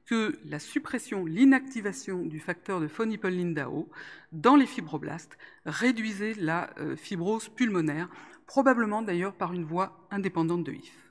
que 0.06 0.38
la 0.44 0.58
suppression, 0.58 1.24
l'inactivation 1.24 2.22
du 2.22 2.40
facteur 2.40 2.80
de 2.80 2.86
von 2.86 3.10
Hippel-Lindau 3.10 3.88
dans 4.32 4.56
les 4.56 4.66
fibroblastes 4.66 5.38
réduisait 5.64 6.34
la 6.38 6.70
euh, 6.78 6.96
fibrose 6.96 7.48
pulmonaire, 7.48 8.10
probablement 8.46 9.02
d'ailleurs 9.02 9.34
par 9.34 9.54
une 9.54 9.64
voie 9.64 10.06
indépendante 10.10 10.64
de 10.64 10.72
HIF. 10.72 11.04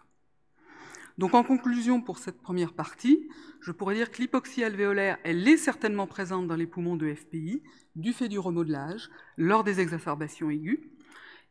Donc 1.18 1.36
en 1.36 1.44
conclusion 1.44 2.02
pour 2.02 2.18
cette 2.18 2.42
première 2.42 2.74
partie, 2.74 3.30
je 3.62 3.72
pourrais 3.72 3.96
dire 3.96 4.12
que 4.12 4.22
l'hypoxie 4.22 4.64
alvéolaire, 4.64 5.18
elle 5.24 5.48
est 5.48 5.58
certainement 5.58 6.08
présente 6.08 6.48
dans 6.48 6.56
les 6.56 6.66
poumons 6.66 6.96
de 6.96 7.14
FPI 7.14 7.62
du 7.96 8.14
fait 8.14 8.30
du 8.30 8.40
remodelage 8.40 9.10
lors 9.38 9.64
des 9.64 9.80
exacerbations 9.80 10.50
aiguës. 10.50 10.80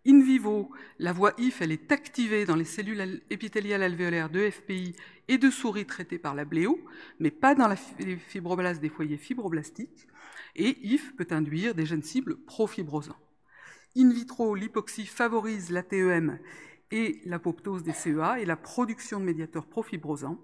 In 0.05 0.21
vivo, 0.21 0.69
la 0.99 1.13
voie 1.13 1.33
IF 1.39 1.63
est 1.63 1.93
activée 1.93 2.45
dans 2.45 2.57
les 2.57 2.65
cellules 2.65 3.21
épithéliales 3.31 3.85
alvéolaires 3.85 4.31
de 4.31 4.51
FPI 4.51 4.97
et 5.29 5.39
de 5.39 5.49
souris 5.49 5.87
traitées 5.87 6.19
par 6.19 6.35
la 6.35 6.45
bléo, 6.45 6.85
mais 7.21 7.31
pas 7.31 7.55
dans 7.55 7.69
les 8.01 8.17
fibroblastes 8.17 8.81
des 8.81 8.89
foyers 8.89 9.17
fibroblastiques. 9.17 10.09
Et 10.57 10.77
IF 10.83 11.15
peut 11.15 11.29
induire 11.31 11.77
des 11.77 11.87
gènes 11.87 12.03
cibles 12.03 12.37
profibrosants. 12.37 13.21
In 13.97 14.11
vitro, 14.11 14.57
l'hypoxie 14.57 15.07
favorise 15.07 15.71
la 15.71 15.85
TEM 15.85 16.41
et 16.91 17.21
l'apoptose 17.25 17.85
des 17.85 17.93
CEA 17.93 18.41
et 18.41 18.45
la 18.45 18.57
production 18.57 19.21
de 19.21 19.25
médiateurs 19.25 19.67
profibrosants. 19.67 20.41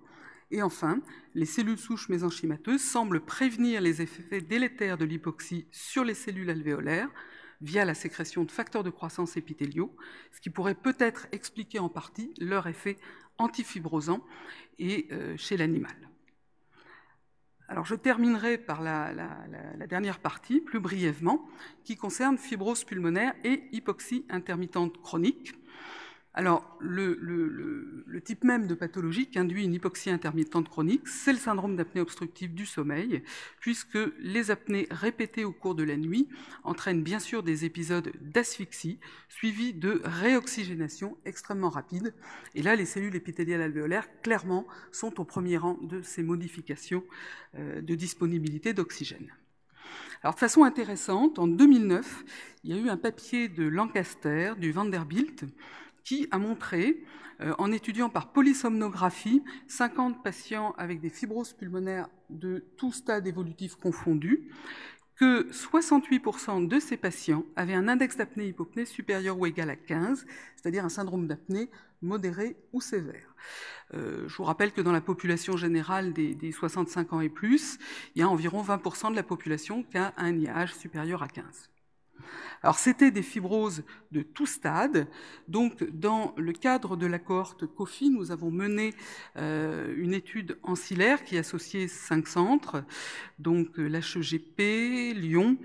Et 0.52 0.62
enfin, 0.62 1.02
les 1.34 1.46
cellules 1.46 1.78
souches 1.78 2.08
mésenchymateuses 2.08 2.80
semblent 2.80 3.24
prévenir 3.24 3.80
les 3.80 4.02
effets 4.02 4.40
délétères 4.40 4.98
de 4.98 5.04
l'hypoxie 5.04 5.66
sur 5.72 6.04
les 6.04 6.14
cellules 6.14 6.48
alvéolaires 6.48 7.10
via 7.60 7.84
la 7.84 7.94
sécrétion 7.94 8.44
de 8.44 8.50
facteurs 8.50 8.84
de 8.84 8.90
croissance 8.90 9.36
épithéliaux, 9.36 9.94
ce 10.32 10.40
qui 10.40 10.50
pourrait 10.50 10.74
peut-être 10.74 11.26
expliquer 11.32 11.78
en 11.78 11.88
partie 11.88 12.32
leur 12.38 12.66
effet 12.66 12.96
antifibrosant 13.38 14.24
euh, 14.80 15.36
chez 15.36 15.56
l'animal. 15.56 15.96
Alors 17.68 17.84
je 17.84 17.94
terminerai 17.94 18.56
par 18.56 18.80
la, 18.80 19.12
dernière 19.88 20.20
partie, 20.20 20.60
plus 20.60 20.80
brièvement, 20.80 21.46
qui 21.84 21.96
concerne 21.96 22.38
fibrose 22.38 22.84
pulmonaire 22.84 23.34
et 23.44 23.64
hypoxie 23.72 24.24
intermittente 24.30 25.00
chronique. 25.02 25.54
Alors, 26.34 26.76
le, 26.78 28.20
type 28.24 28.44
même 28.44 28.66
de 28.66 28.74
pathologie 28.74 29.26
qui 29.26 29.38
induit 29.38 29.64
une 29.64 29.74
hypoxie 29.74 30.10
intermittente 30.10 30.68
chronique, 30.68 31.08
c'est 31.08 31.32
le 31.32 31.38
syndrome 31.38 31.76
d'apnée 31.76 32.00
obstructive 32.00 32.54
du 32.54 32.66
sommeil, 32.66 33.22
puisque 33.60 33.98
les 34.18 34.50
apnées 34.50 34.86
répétées 34.90 35.44
au 35.44 35.52
cours 35.52 35.74
de 35.74 35.82
la 35.82 35.96
nuit 35.96 36.28
entraînent 36.64 37.02
bien 37.02 37.18
sûr 37.18 37.42
des 37.42 37.64
épisodes 37.64 38.12
d'asphyxie, 38.20 38.98
suivis 39.28 39.72
de 39.72 40.02
réoxygénation 40.04 41.16
extrêmement 41.24 41.70
rapide. 41.70 42.14
Et 42.54 42.62
là, 42.62 42.76
les 42.76 42.86
cellules 42.86 43.16
épithéliales 43.16 43.62
alvéolaires, 43.62 44.08
clairement, 44.22 44.66
sont 44.92 45.20
au 45.20 45.24
premier 45.24 45.56
rang 45.56 45.78
de 45.82 46.02
ces 46.02 46.22
modifications 46.22 47.04
euh, 47.56 47.80
de 47.80 47.94
disponibilité 47.94 48.74
d'oxygène. 48.74 49.32
Alors, 50.22 50.34
de 50.34 50.40
façon 50.40 50.64
intéressante, 50.64 51.38
en 51.38 51.46
2009, 51.46 52.24
il 52.64 52.74
y 52.74 52.78
a 52.78 52.82
eu 52.82 52.88
un 52.88 52.96
papier 52.96 53.48
de 53.48 53.64
Lancaster, 53.64 54.54
du 54.58 54.72
Vanderbilt, 54.72 55.44
qui 56.08 56.26
a 56.30 56.38
montré, 56.38 57.04
euh, 57.42 57.52
en 57.58 57.70
étudiant 57.70 58.08
par 58.08 58.32
polysomnographie 58.32 59.44
50 59.66 60.22
patients 60.22 60.74
avec 60.78 61.00
des 61.00 61.10
fibroses 61.10 61.52
pulmonaires 61.52 62.08
de 62.30 62.64
tout 62.78 62.92
stade 62.92 63.26
évolutif 63.26 63.74
confondu, 63.74 64.48
que 65.16 65.50
68% 65.52 66.66
de 66.66 66.80
ces 66.80 66.96
patients 66.96 67.44
avaient 67.56 67.74
un 67.74 67.88
index 67.88 68.16
d'apnée-hypopnée 68.16 68.86
supérieur 68.86 69.38
ou 69.38 69.44
égal 69.44 69.68
à 69.68 69.76
15, 69.76 70.24
c'est-à-dire 70.56 70.82
un 70.82 70.88
syndrome 70.88 71.26
d'apnée 71.26 71.68
modéré 72.00 72.56
ou 72.72 72.80
sévère. 72.80 73.34
Euh, 73.92 74.26
je 74.28 74.36
vous 74.36 74.44
rappelle 74.44 74.72
que 74.72 74.80
dans 74.80 74.92
la 74.92 75.02
population 75.02 75.58
générale 75.58 76.14
des, 76.14 76.34
des, 76.34 76.52
65 76.52 77.12
ans 77.12 77.20
et 77.20 77.28
plus, 77.28 77.78
il 78.14 78.20
y 78.20 78.22
a 78.22 78.28
environ 78.30 78.62
20% 78.62 79.10
de 79.10 79.16
la 79.16 79.22
population 79.22 79.82
qui 79.82 79.98
a 79.98 80.14
un 80.16 80.34
IAH 80.38 80.68
supérieur 80.68 81.22
à 81.22 81.28
15. 81.28 81.68
Alors 82.62 82.78
c'était 82.78 83.10
des 83.10 83.22
fibroses 83.22 83.84
de 84.12 84.22
tout 84.22 84.46
stade. 84.46 85.06
Donc 85.46 85.84
dans 85.90 86.34
le 86.36 86.52
cadre 86.52 86.96
de 86.96 87.06
la 87.06 87.18
cohorte 87.18 87.66
COFI, 87.66 88.10
nous 88.10 88.30
avons 88.30 88.50
mené 88.50 88.94
euh, 89.36 89.94
une 89.96 90.14
étude 90.14 90.58
ancillaire 90.62 91.24
qui 91.24 91.38
associait 91.38 91.88
cinq 91.88 92.28
centres, 92.28 92.84
donc 93.38 93.76
l'HEGP, 93.76 95.14
Lyon, 95.14 95.56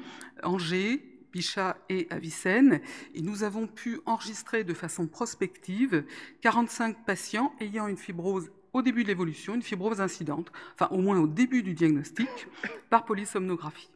Angers, 0.43 1.13
Bichat 1.31 1.77
et 1.89 2.07
Avicenne, 2.11 2.79
et 3.15 3.21
nous 3.21 3.43
avons 3.43 3.65
pu 3.65 3.99
enregistrer 4.05 4.63
de 4.63 4.73
façon 4.73 5.07
prospective 5.07 6.05
45 6.41 7.05
patients 7.05 7.53
ayant 7.59 7.87
une 7.87 7.97
fibrose 7.97 8.51
au 8.71 8.81
début 8.81 9.03
de 9.03 9.07
l'évolution, 9.07 9.55
une 9.55 9.61
fibrose 9.61 10.01
incidente, 10.01 10.51
enfin 10.73 10.93
au 10.93 11.01
moins 11.01 11.19
au 11.19 11.27
début 11.27 11.63
du 11.63 11.73
diagnostic, 11.73 12.47
par 12.89 13.05
polysomnographie. 13.05 13.92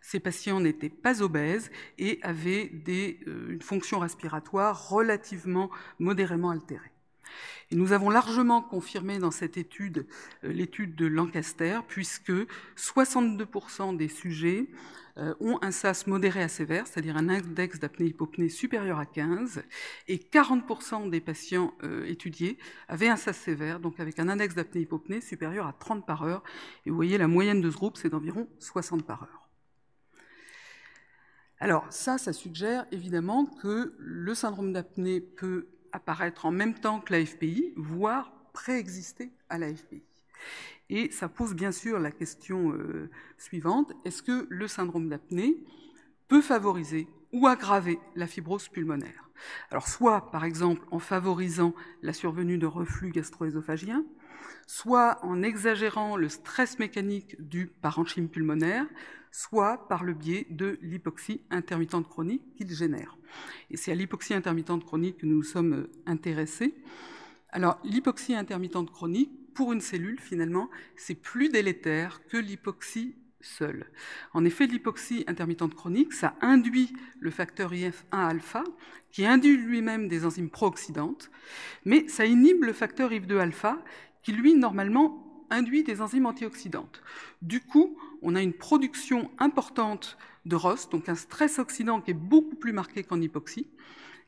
Ces 0.00 0.20
patients 0.20 0.60
n'étaient 0.60 0.88
pas 0.88 1.22
obèses 1.22 1.70
et 1.98 2.18
avaient 2.22 2.70
euh, 2.88 3.50
une 3.50 3.62
fonction 3.62 3.98
respiratoire 3.98 4.88
relativement 4.88 5.70
modérément 5.98 6.50
altérée. 6.50 6.92
Et 7.70 7.76
nous 7.76 7.92
avons 7.92 8.10
largement 8.10 8.60
confirmé 8.60 9.18
dans 9.18 9.30
cette 9.30 9.56
étude 9.56 10.06
euh, 10.44 10.52
l'étude 10.52 10.94
de 10.94 11.06
Lancaster, 11.06 11.80
puisque 11.88 12.32
62% 12.76 13.96
des 13.96 14.08
sujets 14.08 14.66
euh, 15.18 15.34
ont 15.40 15.58
un 15.62 15.70
SAS 15.70 16.06
modéré 16.06 16.42
à 16.42 16.48
sévère, 16.48 16.86
c'est-à-dire 16.86 17.16
un 17.16 17.28
index 17.28 17.78
d'apnée-hypopnée 17.78 18.48
supérieur 18.48 18.98
à 18.98 19.06
15, 19.06 19.62
et 20.08 20.16
40% 20.16 21.10
des 21.10 21.20
patients 21.20 21.74
étudiés 22.06 22.58
avaient 22.88 23.08
un 23.08 23.16
SAS 23.16 23.36
sévère, 23.36 23.80
donc 23.80 24.00
avec 24.00 24.18
un 24.18 24.28
index 24.28 24.54
d'apnée-hypopnée 24.54 25.20
supérieur 25.20 25.66
à 25.66 25.72
30 25.72 26.06
par 26.06 26.24
heure. 26.24 26.42
Et 26.86 26.90
vous 26.90 26.96
voyez, 26.96 27.18
la 27.18 27.28
moyenne 27.28 27.60
de 27.60 27.70
ce 27.70 27.76
groupe, 27.76 27.96
c'est 27.96 28.08
d'environ 28.10 28.48
60 28.58 29.04
par 29.04 29.22
heure. 29.22 29.41
Alors 31.62 31.86
ça, 31.90 32.18
ça 32.18 32.32
suggère 32.32 32.86
évidemment 32.90 33.46
que 33.46 33.94
le 33.96 34.34
syndrome 34.34 34.72
d'apnée 34.72 35.20
peut 35.20 35.68
apparaître 35.92 36.44
en 36.44 36.50
même 36.50 36.74
temps 36.74 36.98
que 36.98 37.12
l'AFPI, 37.12 37.74
voire 37.76 38.32
préexister 38.52 39.30
à 39.48 39.58
l'AFPI. 39.58 40.02
Et 40.90 41.12
ça 41.12 41.28
pose 41.28 41.54
bien 41.54 41.70
sûr 41.70 42.00
la 42.00 42.10
question 42.10 42.72
euh, 42.72 43.08
suivante, 43.38 43.92
est-ce 44.04 44.24
que 44.24 44.48
le 44.50 44.66
syndrome 44.66 45.08
d'apnée 45.08 45.56
peut 46.26 46.42
favoriser 46.42 47.06
ou 47.32 47.46
aggraver 47.46 48.00
la 48.16 48.26
fibrose 48.26 48.66
pulmonaire? 48.66 49.30
Alors 49.70 49.86
soit 49.86 50.32
par 50.32 50.44
exemple 50.44 50.84
en 50.90 50.98
favorisant 50.98 51.74
la 52.02 52.12
survenue 52.12 52.58
de 52.58 52.66
reflux 52.66 53.12
gastro-œsophagien, 53.12 54.04
soit 54.66 55.18
en 55.22 55.42
exagérant 55.42 56.16
le 56.16 56.28
stress 56.28 56.78
mécanique 56.78 57.36
du 57.40 57.66
parenchyme 57.66 58.28
pulmonaire, 58.28 58.86
soit 59.30 59.88
par 59.88 60.04
le 60.04 60.12
biais 60.12 60.46
de 60.50 60.78
l'hypoxie 60.82 61.40
intermittente 61.50 62.08
chronique 62.08 62.54
qu'il 62.54 62.70
génère. 62.70 63.16
Et 63.70 63.76
c'est 63.76 63.92
à 63.92 63.94
l'hypoxie 63.94 64.34
intermittente 64.34 64.84
chronique 64.84 65.18
que 65.18 65.26
nous 65.26 65.36
nous 65.36 65.42
sommes 65.42 65.88
intéressés. 66.06 66.74
Alors, 67.48 67.78
l'hypoxie 67.84 68.34
intermittente 68.34 68.90
chronique, 68.90 69.30
pour 69.54 69.72
une 69.72 69.80
cellule, 69.80 70.18
finalement, 70.18 70.70
c'est 70.96 71.14
plus 71.14 71.50
délétère 71.50 72.26
que 72.26 72.38
l'hypoxie 72.38 73.14
seule. 73.42 73.86
En 74.32 74.44
effet, 74.44 74.66
l'hypoxie 74.66 75.24
intermittente 75.26 75.74
chronique, 75.74 76.12
ça 76.12 76.34
induit 76.40 76.92
le 77.20 77.30
facteur 77.30 77.72
IF1-alpha, 77.72 78.64
qui 79.10 79.26
induit 79.26 79.56
lui-même 79.56 80.08
des 80.08 80.24
enzymes 80.24 80.48
pro-oxydantes, 80.48 81.30
mais 81.84 82.08
ça 82.08 82.24
inhibe 82.24 82.64
le 82.64 82.72
facteur 82.72 83.10
IF2-alpha, 83.10 83.82
qui 84.22 84.32
lui, 84.32 84.54
normalement, 84.54 85.46
induit 85.50 85.84
des 85.84 86.00
enzymes 86.00 86.26
antioxydantes. 86.26 87.02
Du 87.42 87.60
coup, 87.60 87.96
on 88.22 88.34
a 88.34 88.42
une 88.42 88.54
production 88.54 89.30
importante 89.38 90.16
de 90.46 90.56
ROS, 90.56 90.88
donc 90.90 91.08
un 91.08 91.14
stress 91.14 91.58
oxydant 91.58 92.00
qui 92.00 92.12
est 92.12 92.14
beaucoup 92.14 92.56
plus 92.56 92.72
marqué 92.72 93.04
qu'en 93.04 93.20
hypoxie. 93.20 93.68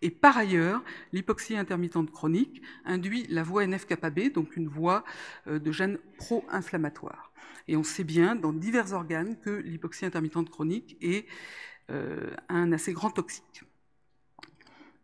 Et 0.02 0.10
par 0.10 0.36
ailleurs, 0.36 0.82
l'hypoxie 1.12 1.56
intermittente 1.56 2.10
chronique 2.10 2.60
induit 2.84 3.26
la 3.30 3.42
voie 3.42 3.64
NF-kappa-B, 3.64 4.32
donc 4.32 4.56
une 4.56 4.68
voie 4.68 5.04
euh, 5.46 5.58
de 5.58 5.72
gènes 5.72 5.98
pro-inflammatoires. 6.18 7.32
Et 7.68 7.76
on 7.76 7.82
sait 7.82 8.04
bien 8.04 8.36
dans 8.36 8.52
divers 8.52 8.92
organes 8.92 9.38
que 9.40 9.50
l'hypoxie 9.50 10.04
intermittente 10.04 10.50
chronique 10.50 10.98
est 11.00 11.26
euh, 11.90 12.34
un 12.48 12.72
assez 12.72 12.92
grand 12.92 13.10
toxique. 13.10 13.62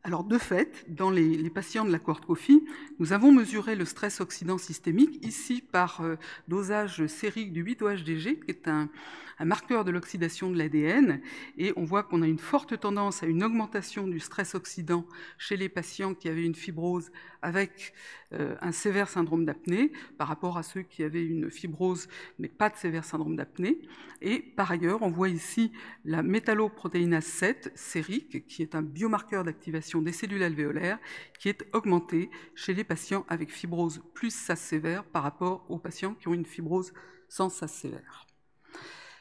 Alors 0.03 0.25
de 0.25 0.39
fait, 0.39 0.87
dans 0.89 1.11
les, 1.11 1.51
patients 1.51 1.85
de 1.85 1.93
la 1.93 1.99
cohorte 1.99 2.25
COFI, 2.25 2.65
nous 2.99 3.13
avons 3.13 3.33
mesuré 3.33 3.77
le 3.77 3.85
stress 3.85 4.23
oxydant 4.23 4.57
systémique, 4.57 5.23
ici 5.23 5.61
par 5.61 6.01
euh, 6.01 6.17
dosage 6.49 7.07
sérique 7.07 7.53
du 7.53 7.63
8-OHDG, 7.63 8.41
qui 8.41 8.51
est 8.51 8.67
un, 8.67 8.89
marqueur 9.45 9.85
de 9.85 9.91
l'oxydation 9.91 10.51
de 10.51 10.57
l'ADN, 10.57 11.21
et 11.59 11.75
on 11.77 11.85
voit 11.85 12.03
qu'on 12.03 12.23
a 12.23 12.27
une 12.27 12.39
forte 12.39 12.81
tendance 12.81 13.23
à 13.23 13.27
une 13.27 13.45
augmentation 13.45 14.07
du 14.07 14.21
stress 14.21 14.55
oxydant 14.55 15.05
chez 15.37 15.59
les 15.59 15.69
patients 15.69 16.15
qui 16.15 16.31
avaient 16.31 16.45
une 16.45 16.55
fibrose 16.55 17.11
avec 17.43 17.93
un 18.33 18.73
sévère 18.73 19.09
syndrome 19.09 19.45
d'apnée 19.45 19.93
par 20.19 20.29
rapport 20.29 20.57
à 20.57 20.63
ceux 20.63 20.83
qui 20.83 21.03
avaient 21.03 21.25
une 21.25 21.51
fibrose 21.51 22.09
mais 22.39 22.49
pas 22.49 22.71
de 22.71 22.77
sévère 22.77 23.05
syndrome 23.05 23.37
d'apnée. 23.37 23.81
Et 24.23 24.39
par 24.41 24.71
ailleurs, 24.71 25.03
on 25.03 25.11
voit 25.11 25.29
ici 25.29 25.73
la 26.05 26.23
métalloprotéinase 26.23 27.25
7 27.25 27.73
sérique, 27.75 28.47
qui 28.47 28.63
est 28.63 28.75
un 28.75 28.83
biomarqueur 28.83 29.45
d'activation 29.45 30.03
des 30.03 30.13
cellules 30.13 30.43
alvéolaires, 30.43 30.99
qui 31.39 31.49
est 31.49 31.65
augmenté 31.73 32.31
chez 32.55 32.75
les 32.75 32.85
patients 32.85 33.25
avec 33.29 33.53
fibrose 33.53 34.03
plus 34.15 34.33
SAS 34.35 34.61
sévère 34.61 35.05
par 35.05 35.23
rapport 35.23 35.67
aux 35.69 35.79
patients 35.79 36.15
qui 36.15 36.29
ont 36.29 36.35
une 36.35 36.47
fibrose 36.47 36.93
sans 37.29 37.49
SAS 37.49 37.73
sévère. 37.73 38.27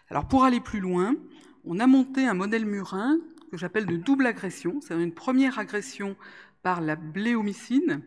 Alors 0.09 0.27
pour 0.27 0.43
aller 0.43 0.59
plus 0.59 0.79
loin, 0.79 1.15
on 1.65 1.79
a 1.79 1.87
monté 1.87 2.25
un 2.25 2.33
modèle 2.33 2.65
murin 2.65 3.19
que 3.51 3.57
j'appelle 3.57 3.85
de 3.85 3.97
double 3.97 4.25
agression. 4.25 4.79
C'est 4.81 4.93
une 4.93 5.13
première 5.13 5.59
agression 5.59 6.15
par 6.61 6.81
la 6.81 6.95
bléomycine 6.95 8.01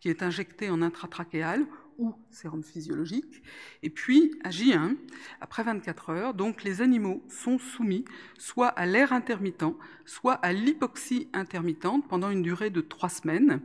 qui 0.00 0.08
est 0.08 0.22
injectée 0.22 0.70
en 0.70 0.82
intratrachéal 0.82 1.66
ou 1.98 2.14
sérum 2.30 2.62
physiologique. 2.62 3.42
Et 3.82 3.90
puis, 3.90 4.38
à 4.44 4.50
J1, 4.50 4.96
après 5.40 5.62
24 5.62 6.10
heures, 6.10 6.34
donc 6.34 6.62
les 6.62 6.82
animaux 6.82 7.22
sont 7.28 7.58
soumis 7.58 8.04
soit 8.38 8.68
à 8.68 8.86
l'air 8.86 9.12
intermittent, 9.12 9.64
soit 10.04 10.34
à 10.34 10.52
l'hypoxie 10.52 11.28
intermittente 11.32 12.06
pendant 12.06 12.30
une 12.30 12.42
durée 12.42 12.70
de 12.70 12.80
trois 12.80 13.08
semaines. 13.08 13.62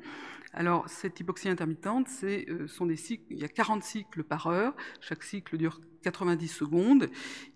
Alors, 0.53 0.89
cette 0.89 1.19
hypoxie 1.19 1.49
intermittente, 1.49 2.07
c'est, 2.09 2.45
euh, 2.49 2.67
sont 2.67 2.85
des 2.85 2.97
cycles, 2.97 3.25
il 3.29 3.39
y 3.39 3.45
a 3.45 3.47
40 3.47 3.83
cycles 3.83 4.23
par 4.23 4.47
heure, 4.47 4.75
chaque 4.99 5.23
cycle 5.23 5.57
dure 5.57 5.79
90 6.01 6.47
secondes, 6.47 7.09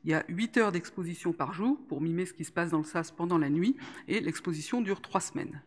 il 0.03 0.11
y 0.11 0.13
a 0.13 0.23
8 0.29 0.57
heures 0.57 0.71
d'exposition 0.71 1.33
par 1.33 1.53
jour 1.53 1.77
pour 1.87 2.01
mimer 2.01 2.25
ce 2.25 2.33
qui 2.33 2.45
se 2.45 2.51
passe 2.51 2.71
dans 2.71 2.79
le 2.79 2.83
sas 2.83 3.11
pendant 3.11 3.37
la 3.37 3.49
nuit, 3.49 3.75
et 4.07 4.19
l'exposition 4.19 4.81
dure 4.81 5.01
3 5.01 5.21
semaines. 5.21 5.61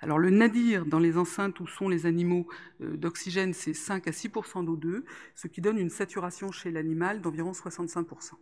Alors, 0.00 0.18
le 0.18 0.30
nadir 0.30 0.86
dans 0.86 0.98
les 0.98 1.16
enceintes 1.16 1.60
où 1.60 1.66
sont 1.66 1.88
les 1.88 2.06
animaux 2.06 2.46
euh, 2.80 2.96
d'oxygène, 2.96 3.52
c'est 3.52 3.74
5 3.74 4.08
à 4.08 4.10
6% 4.10 4.64
d'O2, 4.64 5.02
ce 5.34 5.48
qui 5.48 5.60
donne 5.60 5.78
une 5.78 5.90
saturation 5.90 6.52
chez 6.52 6.70
l'animal 6.70 7.20
d'environ 7.20 7.52
65% 7.52 8.34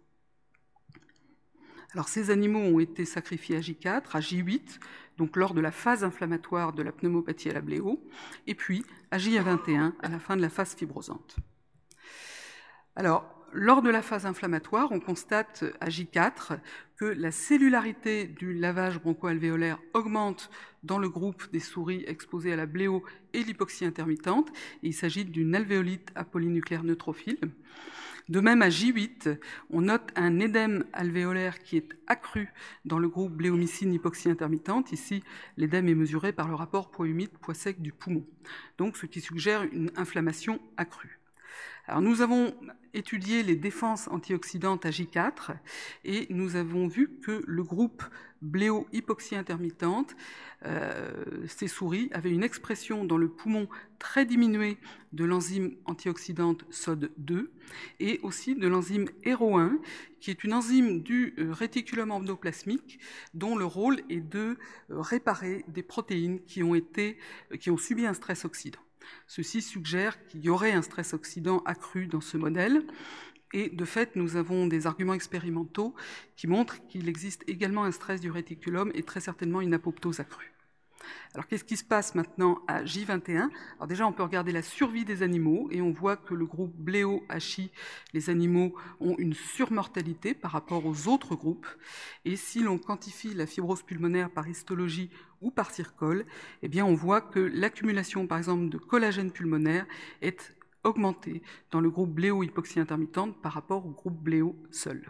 alors 1.93 2.09
ces 2.09 2.31
animaux 2.31 2.61
ont 2.61 2.81
été 2.81 3.05
sacrifiés 3.05 3.57
à 3.57 3.61
J4, 3.61 4.03
à 4.13 4.21
J8, 4.21 4.79
donc 5.17 5.37
lors 5.37 5.55
de 5.55 5.61
la 5.61 5.71
phase 5.71 6.05
inflammatoire 6.05 6.73
de 6.73 6.83
la 6.83 6.93
pneumopathie 6.93 7.51
à 7.51 7.55
la 7.55 7.61
bléo, 7.61 8.05
et 8.47 8.55
puis 8.55 8.85
à 9.11 9.19
J21 9.19 9.93
à 10.01 10.09
la 10.09 10.19
fin 10.19 10.37
de 10.37 10.43
la 10.43 10.51
phase 10.51 10.75
fibrosante. 10.75 11.37
Alors, 12.95 13.38
lors 13.53 13.83
de 13.83 13.91
la 13.91 14.03
phase 14.03 14.27
inflammatoire, 14.27 14.93
on 14.93 15.01
constate 15.01 15.65
à 15.81 15.89
J4 15.89 16.59
que 16.97 17.05
la 17.05 17.31
cellularité 17.31 18.27
du 18.27 18.53
lavage 18.53 19.01
bronchoalvéolaire 19.01 19.79
augmente 19.95 20.51
dans 20.83 20.99
le 20.99 21.09
groupe 21.09 21.51
des 21.51 21.61
souris 21.61 22.05
exposées 22.07 22.53
à 22.53 22.57
la 22.57 22.67
bléo 22.67 23.05
et 23.33 23.43
l'hypoxie 23.43 23.85
intermittente. 23.85 24.51
il 24.83 24.95
s'agit 24.95 25.25
d'une 25.25 25.55
alvéolite 25.55 26.11
à 26.15 26.25
polynucléaire 26.25 26.85
neutrophile. 26.85 27.39
De 28.29 28.41
même, 28.41 28.61
à 28.61 28.69
J8, 28.69 29.39
on 29.71 29.83
note 29.83 30.11
un 30.15 30.39
édème 30.39 30.85
alvéolaire 30.93 31.61
qui 31.61 31.79
est 31.79 31.97
accru 32.09 32.53
dans 32.85 32.99
le 32.99 33.09
groupe 33.09 33.33
bléomycine 33.33 33.95
hypoxie 33.95 34.29
intermittente. 34.29 34.93
Ici, 34.93 35.23
l'édème 35.57 35.89
est 35.89 35.95
mesuré 35.95 36.33
par 36.33 36.47
le 36.47 36.55
rapport 36.55 36.91
poids 36.91 37.07
humide, 37.07 37.31
poids 37.41 37.55
sec 37.55 37.81
du 37.81 37.91
poumon. 37.91 38.27
Donc, 38.77 38.99
ce 38.99 39.07
qui 39.07 39.23
suggère 39.23 39.63
une 39.73 39.91
inflammation 39.97 40.61
accrue. 40.77 41.18
Nous 42.01 42.21
avons 42.21 42.55
étudié 42.95 43.43
les 43.43 43.57
défenses 43.57 44.09
antioxydantes 44.09 44.85
à 44.87 44.91
J4 44.91 45.53
et 46.05 46.27
nous 46.31 46.57
avons 46.57 46.87
vu 46.87 47.19
que 47.23 47.43
le 47.47 47.63
groupe 47.63 48.03
bléo-hypoxie 48.43 49.37
intermittente, 49.37 50.15
euh, 50.65 51.47
ces 51.49 51.67
souris 51.67 52.09
avaient 52.13 52.31
une 52.31 52.45
expression 52.45 53.05
dans 53.05 53.17
le 53.17 53.29
poumon 53.29 53.69
très 53.99 54.27
diminuée 54.27 54.79
de 55.13 55.25
l'enzyme 55.25 55.77
antioxydante 55.87 56.65
SOD2 56.71 57.49
et 58.01 58.21
aussi 58.23 58.55
de 58.55 58.69
l'enzyme 58.69 59.07
HERO1, 59.25 59.79
qui 60.21 60.31
est 60.31 60.45
une 60.45 60.53
enzyme 60.53 61.03
du 61.03 61.35
euh, 61.39 61.53
réticulum 61.53 62.11
endoplasmique 62.11 63.01
dont 63.35 63.57
le 63.57 63.65
rôle 63.65 64.01
est 64.09 64.21
de 64.21 64.57
euh, 64.91 65.01
réparer 65.01 65.65
des 65.69 65.83
protéines 65.83 66.41
qui 66.45 66.63
ont 66.63 67.77
subi 67.77 68.07
un 68.07 68.15
stress 68.15 68.45
oxydant. 68.45 68.81
Ceci 69.27 69.63
suggère 69.63 70.25
qu'il 70.27 70.45
y 70.45 70.49
aurait 70.49 70.73
un 70.73 70.83
stress 70.83 71.15
oxydant 71.15 71.63
accru 71.65 72.07
dans 72.07 72.21
ce 72.21 72.37
modèle. 72.37 72.85
Et 73.53 73.71
de 73.71 73.85
fait, 73.85 74.17
nous 74.17 74.37
avons 74.37 74.67
des 74.67 74.87
arguments 74.87 75.15
expérimentaux 75.15 75.95
qui 76.37 76.47
montrent 76.47 76.87
qu'il 76.89 77.09
existe 77.09 77.45
également 77.47 77.85
un 77.85 77.93
stress 77.93 78.21
du 78.21 78.31
réticulum 78.31 78.91
et 78.95 79.03
très 79.03 79.21
certainement 79.21 79.61
une 79.61 79.75
apoptose 79.75 80.21
accrue. 80.21 80.53
Alors 81.35 81.47
qu'est-ce 81.47 81.65
qui 81.65 81.77
se 81.77 81.85
passe 81.85 82.15
maintenant 82.15 82.61
à 82.67 82.85
J21 82.85 83.49
Alors 83.77 83.87
déjà, 83.87 84.07
on 84.07 84.13
peut 84.13 84.23
regarder 84.23 84.53
la 84.53 84.63
survie 84.63 85.05
des 85.05 85.23
animaux 85.23 85.69
et 85.71 85.81
on 85.81 85.93
voit 85.93 86.17
que 86.17 86.35
le 86.35 86.47
groupe 86.47 86.75
Bléo-HI, 86.77 87.71
les 88.13 88.31
animaux 88.31 88.75
ont 89.01 89.17
une 89.19 89.35
surmortalité 89.35 90.35
par 90.35 90.53
rapport 90.53 90.87
aux 90.87 91.09
autres 91.09 91.37
groupes. 91.37 91.67
Et 92.25 92.37
si 92.37 92.63
l'on 92.63 92.79
quantifie 92.79 93.35
la 93.35 93.47
fibrose 93.47 93.83
pulmonaire 93.83 94.31
par 94.31 94.49
histologie 94.49 95.11
ou 95.41 95.51
par 95.51 95.71
circole, 95.71 96.27
eh 96.63 96.69
bien 96.69 96.85
on 96.85 96.95
voit 96.95 97.21
que 97.21 97.41
l'accumulation, 97.41 98.27
par 98.27 98.39
exemple, 98.39 98.69
de 98.69 98.79
collagène 98.79 99.31
pulmonaire 99.31 99.87
est 100.23 100.55
augmentée 100.85 101.43
dans 101.71 101.81
le 101.81 101.91
groupe 101.91 102.11
Bléo-hypoxie 102.11 102.81
intermittente 102.81 103.41
par 103.41 103.53
rapport 103.53 103.87
au 103.87 103.91
groupe 103.91 104.21
Bléo 104.23 104.57
seul. 104.71 105.03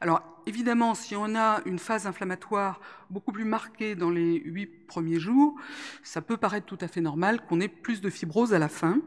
Alors 0.00 0.22
évidemment, 0.46 0.94
si 0.94 1.16
on 1.16 1.34
a 1.34 1.62
une 1.64 1.78
phase 1.78 2.06
inflammatoire 2.06 2.80
beaucoup 3.10 3.32
plus 3.32 3.44
marquée 3.44 3.94
dans 3.94 4.10
les 4.10 4.40
huit 4.40 4.66
premiers 4.66 5.18
jours, 5.18 5.54
ça 6.02 6.20
peut 6.20 6.36
paraître 6.36 6.66
tout 6.66 6.78
à 6.80 6.88
fait 6.88 7.00
normal 7.00 7.44
qu'on 7.46 7.60
ait 7.60 7.68
plus 7.68 8.00
de 8.00 8.10
fibrose 8.10 8.52
à 8.52 8.58
la 8.58 8.68
fin. 8.68 9.00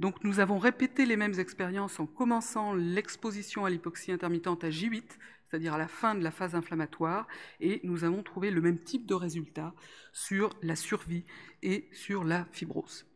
Donc 0.00 0.22
nous 0.24 0.40
avons 0.40 0.58
répété 0.58 1.06
les 1.06 1.16
mêmes 1.16 1.38
expériences 1.38 2.00
en 2.00 2.06
commençant 2.06 2.74
l'exposition 2.74 3.64
à 3.64 3.70
l'hypoxie 3.70 4.12
intermittente 4.12 4.64
à 4.64 4.70
J8, 4.70 5.04
c'est-à-dire 5.48 5.74
à 5.74 5.78
la 5.78 5.88
fin 5.88 6.14
de 6.14 6.24
la 6.24 6.30
phase 6.30 6.54
inflammatoire, 6.54 7.26
et 7.60 7.80
nous 7.84 8.04
avons 8.04 8.22
trouvé 8.22 8.50
le 8.50 8.60
même 8.60 8.78
type 8.78 9.06
de 9.06 9.14
résultat 9.14 9.72
sur 10.12 10.50
la 10.62 10.76
survie 10.76 11.24
et 11.62 11.88
sur 11.92 12.24
la 12.24 12.46
fibrose. 12.50 13.06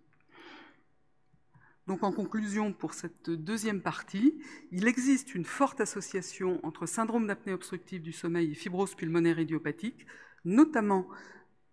Donc 1.89 2.03
en 2.03 2.13
conclusion 2.13 2.75
pour 2.75 2.93
cette 2.93 3.31
deuxième 3.31 3.81
partie, 3.81 4.39
il 4.73 4.87
existe 4.87 5.35
une 5.35 5.47
forte 5.47 5.81
association 5.81 6.61
entre 6.63 6.85
syndrome 6.85 7.27
d'apnée 7.27 7.55
obstructive 7.55 8.03
du 8.03 8.13
sommeil 8.13 8.53
et 8.53 8.55
fibrose 8.55 8.95
pulmonaire 8.95 9.39
idiopathique, 9.39 10.07
notamment 10.45 11.09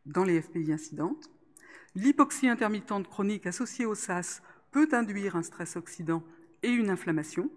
dans 0.05 0.23
les 0.23 0.41
FPI 0.41 0.71
incidentes. 0.71 1.29
L'hypoxie 1.95 2.47
intermittente 2.47 3.09
chronique 3.09 3.45
associée 3.45 3.85
au 3.85 3.93
SAS 3.93 4.41
peut 4.71 4.87
induire 4.93 5.35
un 5.35 5.43
stress 5.43 5.75
oxydant 5.75 6.23
et 6.63 6.69
une 6.69 6.89
inflammation. 6.89 7.51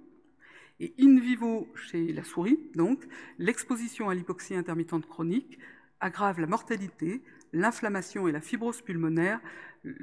Et 0.80 0.94
in 0.98 1.20
vivo 1.20 1.68
chez 1.76 2.12
la 2.12 2.24
souris, 2.24 2.58
donc, 2.74 3.06
l'exposition 3.38 4.08
à 4.08 4.16
l'hypoxie 4.16 4.56
intermittente 4.56 5.06
chronique 5.06 5.60
aggrave 6.00 6.40
la 6.40 6.48
mortalité, 6.48 7.22
l'inflammation 7.52 8.28
et 8.28 8.32
la 8.32 8.40
fibrose 8.40 8.82
pulmonaire 8.82 9.40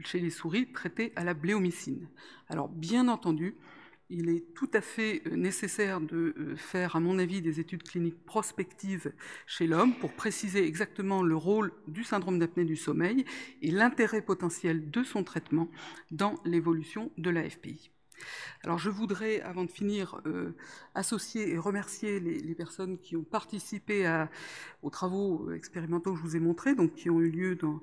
chez 0.03 0.19
les 0.19 0.29
souris 0.29 0.71
traitées 0.71 1.13
à 1.15 1.23
la 1.23 1.33
bléomycine. 1.33 2.07
Alors 2.49 2.69
bien 2.69 3.07
entendu, 3.07 3.55
il 4.09 4.29
est 4.29 4.53
tout 4.53 4.69
à 4.73 4.81
fait 4.81 5.23
euh, 5.25 5.35
nécessaire 5.35 5.99
de 5.99 6.35
euh, 6.37 6.55
faire, 6.55 6.95
à 6.95 6.99
mon 6.99 7.17
avis, 7.17 7.41
des 7.41 7.59
études 7.59 7.83
cliniques 7.83 8.23
prospectives 8.25 9.11
chez 9.47 9.65
l'homme 9.65 9.95
pour 9.95 10.13
préciser 10.13 10.65
exactement 10.65 11.23
le 11.23 11.35
rôle 11.35 11.71
du 11.87 12.03
syndrome 12.03 12.37
d'apnée 12.37 12.65
du 12.65 12.75
sommeil 12.75 13.25
et 13.61 13.71
l'intérêt 13.71 14.21
potentiel 14.21 14.91
de 14.91 15.03
son 15.03 15.23
traitement 15.23 15.69
dans 16.11 16.35
l'évolution 16.45 17.11
de 17.17 17.31
la 17.31 17.49
FPI. 17.49 17.94
Alors 18.63 18.77
je 18.77 18.89
voudrais, 18.89 19.41
avant 19.41 19.63
de 19.63 19.71
finir, 19.71 20.21
euh, 20.25 20.55
associer 20.95 21.51
et 21.51 21.57
remercier 21.57 22.19
les, 22.19 22.55
personnes 22.55 22.97
qui 22.97 23.15
ont 23.15 23.23
participé 23.23 24.25
aux 24.81 24.89
travaux 24.89 25.51
expérimentaux 25.51 26.13
que 26.13 26.17
je 26.17 26.23
vous 26.23 26.35
ai 26.35 26.39
montrés, 26.39 26.73
donc 26.73 26.93
qui 26.95 27.09
ont 27.09 27.19
eu 27.19 27.29
lieu 27.29 27.55
dans, 27.55 27.81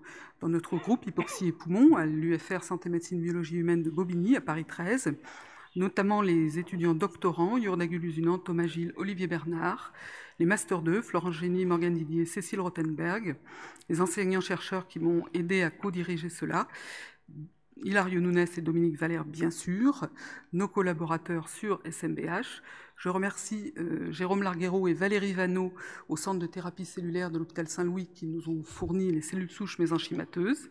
notre 0.48 0.76
groupe 0.76 1.06
Hypoxie 1.06 1.48
et 1.48 1.52
Poumons, 1.52 1.96
à 1.96 2.06
l'UFR 2.06 2.64
Santé 2.64 2.88
Médecine 2.88 3.20
Biologie 3.20 3.56
Humaine 3.56 3.82
de 3.82 3.90
Bobigny, 3.90 4.36
à 4.36 4.40
Paris 4.40 4.64
13, 4.64 5.14
notamment 5.76 6.22
les 6.22 6.58
étudiants 6.58 6.94
doctorants, 6.94 7.58
Yurda 7.58 7.86
Guluzunan, 7.86 8.38
Thomas 8.38 8.66
Gilles, 8.66 8.92
Olivier 8.96 9.26
Bernard, 9.26 9.92
les 10.38 10.46
Master 10.46 10.82
2, 10.82 11.02
Florence 11.02 11.34
Génie, 11.34 11.64
Morgane 11.64 11.94
Didier, 11.94 12.24
Cécile 12.24 12.60
Rothenberg, 12.60 13.36
les 13.88 14.00
enseignants-chercheurs 14.00 14.88
qui 14.88 14.98
m'ont 14.98 15.24
aidé 15.34 15.62
à 15.62 15.70
co-diriger 15.70 16.28
cela, 16.28 16.68
Hilario 17.76 18.20
Nunes 18.20 18.46
et 18.56 18.60
Dominique 18.60 18.98
Valère, 18.98 19.24
bien 19.24 19.50
sûr, 19.50 20.08
nos 20.52 20.68
collaborateurs 20.68 21.48
sur 21.48 21.80
SMBH. 21.84 22.62
Je 22.96 23.08
remercie 23.08 23.74
euh, 23.78 24.10
Jérôme 24.12 24.42
Larguero 24.42 24.86
et 24.88 24.92
Valérie 24.92 25.32
Vanneau 25.32 25.72
au 26.08 26.16
Centre 26.16 26.38
de 26.38 26.46
thérapie 26.46 26.84
cellulaire 26.84 27.30
de 27.30 27.38
l'hôpital 27.38 27.68
Saint-Louis 27.68 28.06
qui 28.06 28.26
nous 28.26 28.48
ont 28.48 28.62
fourni 28.62 29.10
les 29.10 29.22
cellules 29.22 29.50
souches 29.50 29.78
mésenchymateuses, 29.78 30.70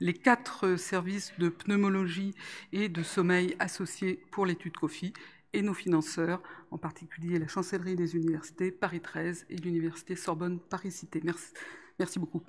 les 0.00 0.14
quatre 0.14 0.76
services 0.76 1.32
de 1.38 1.48
pneumologie 1.48 2.34
et 2.72 2.88
de 2.88 3.02
sommeil 3.02 3.56
associés 3.58 4.22
pour 4.30 4.46
l'étude 4.46 4.76
COFI 4.76 5.12
et 5.52 5.62
nos 5.62 5.74
financeurs, 5.74 6.42
en 6.70 6.78
particulier 6.78 7.38
la 7.38 7.48
chancellerie 7.48 7.96
des 7.96 8.14
universités 8.14 8.70
Paris 8.70 9.00
13 9.00 9.46
et 9.48 9.56
l'université 9.56 10.14
Sorbonne 10.14 10.60
Paris 10.60 10.92
Cité. 10.92 11.22
Merci 11.98 12.18
beaucoup. 12.18 12.42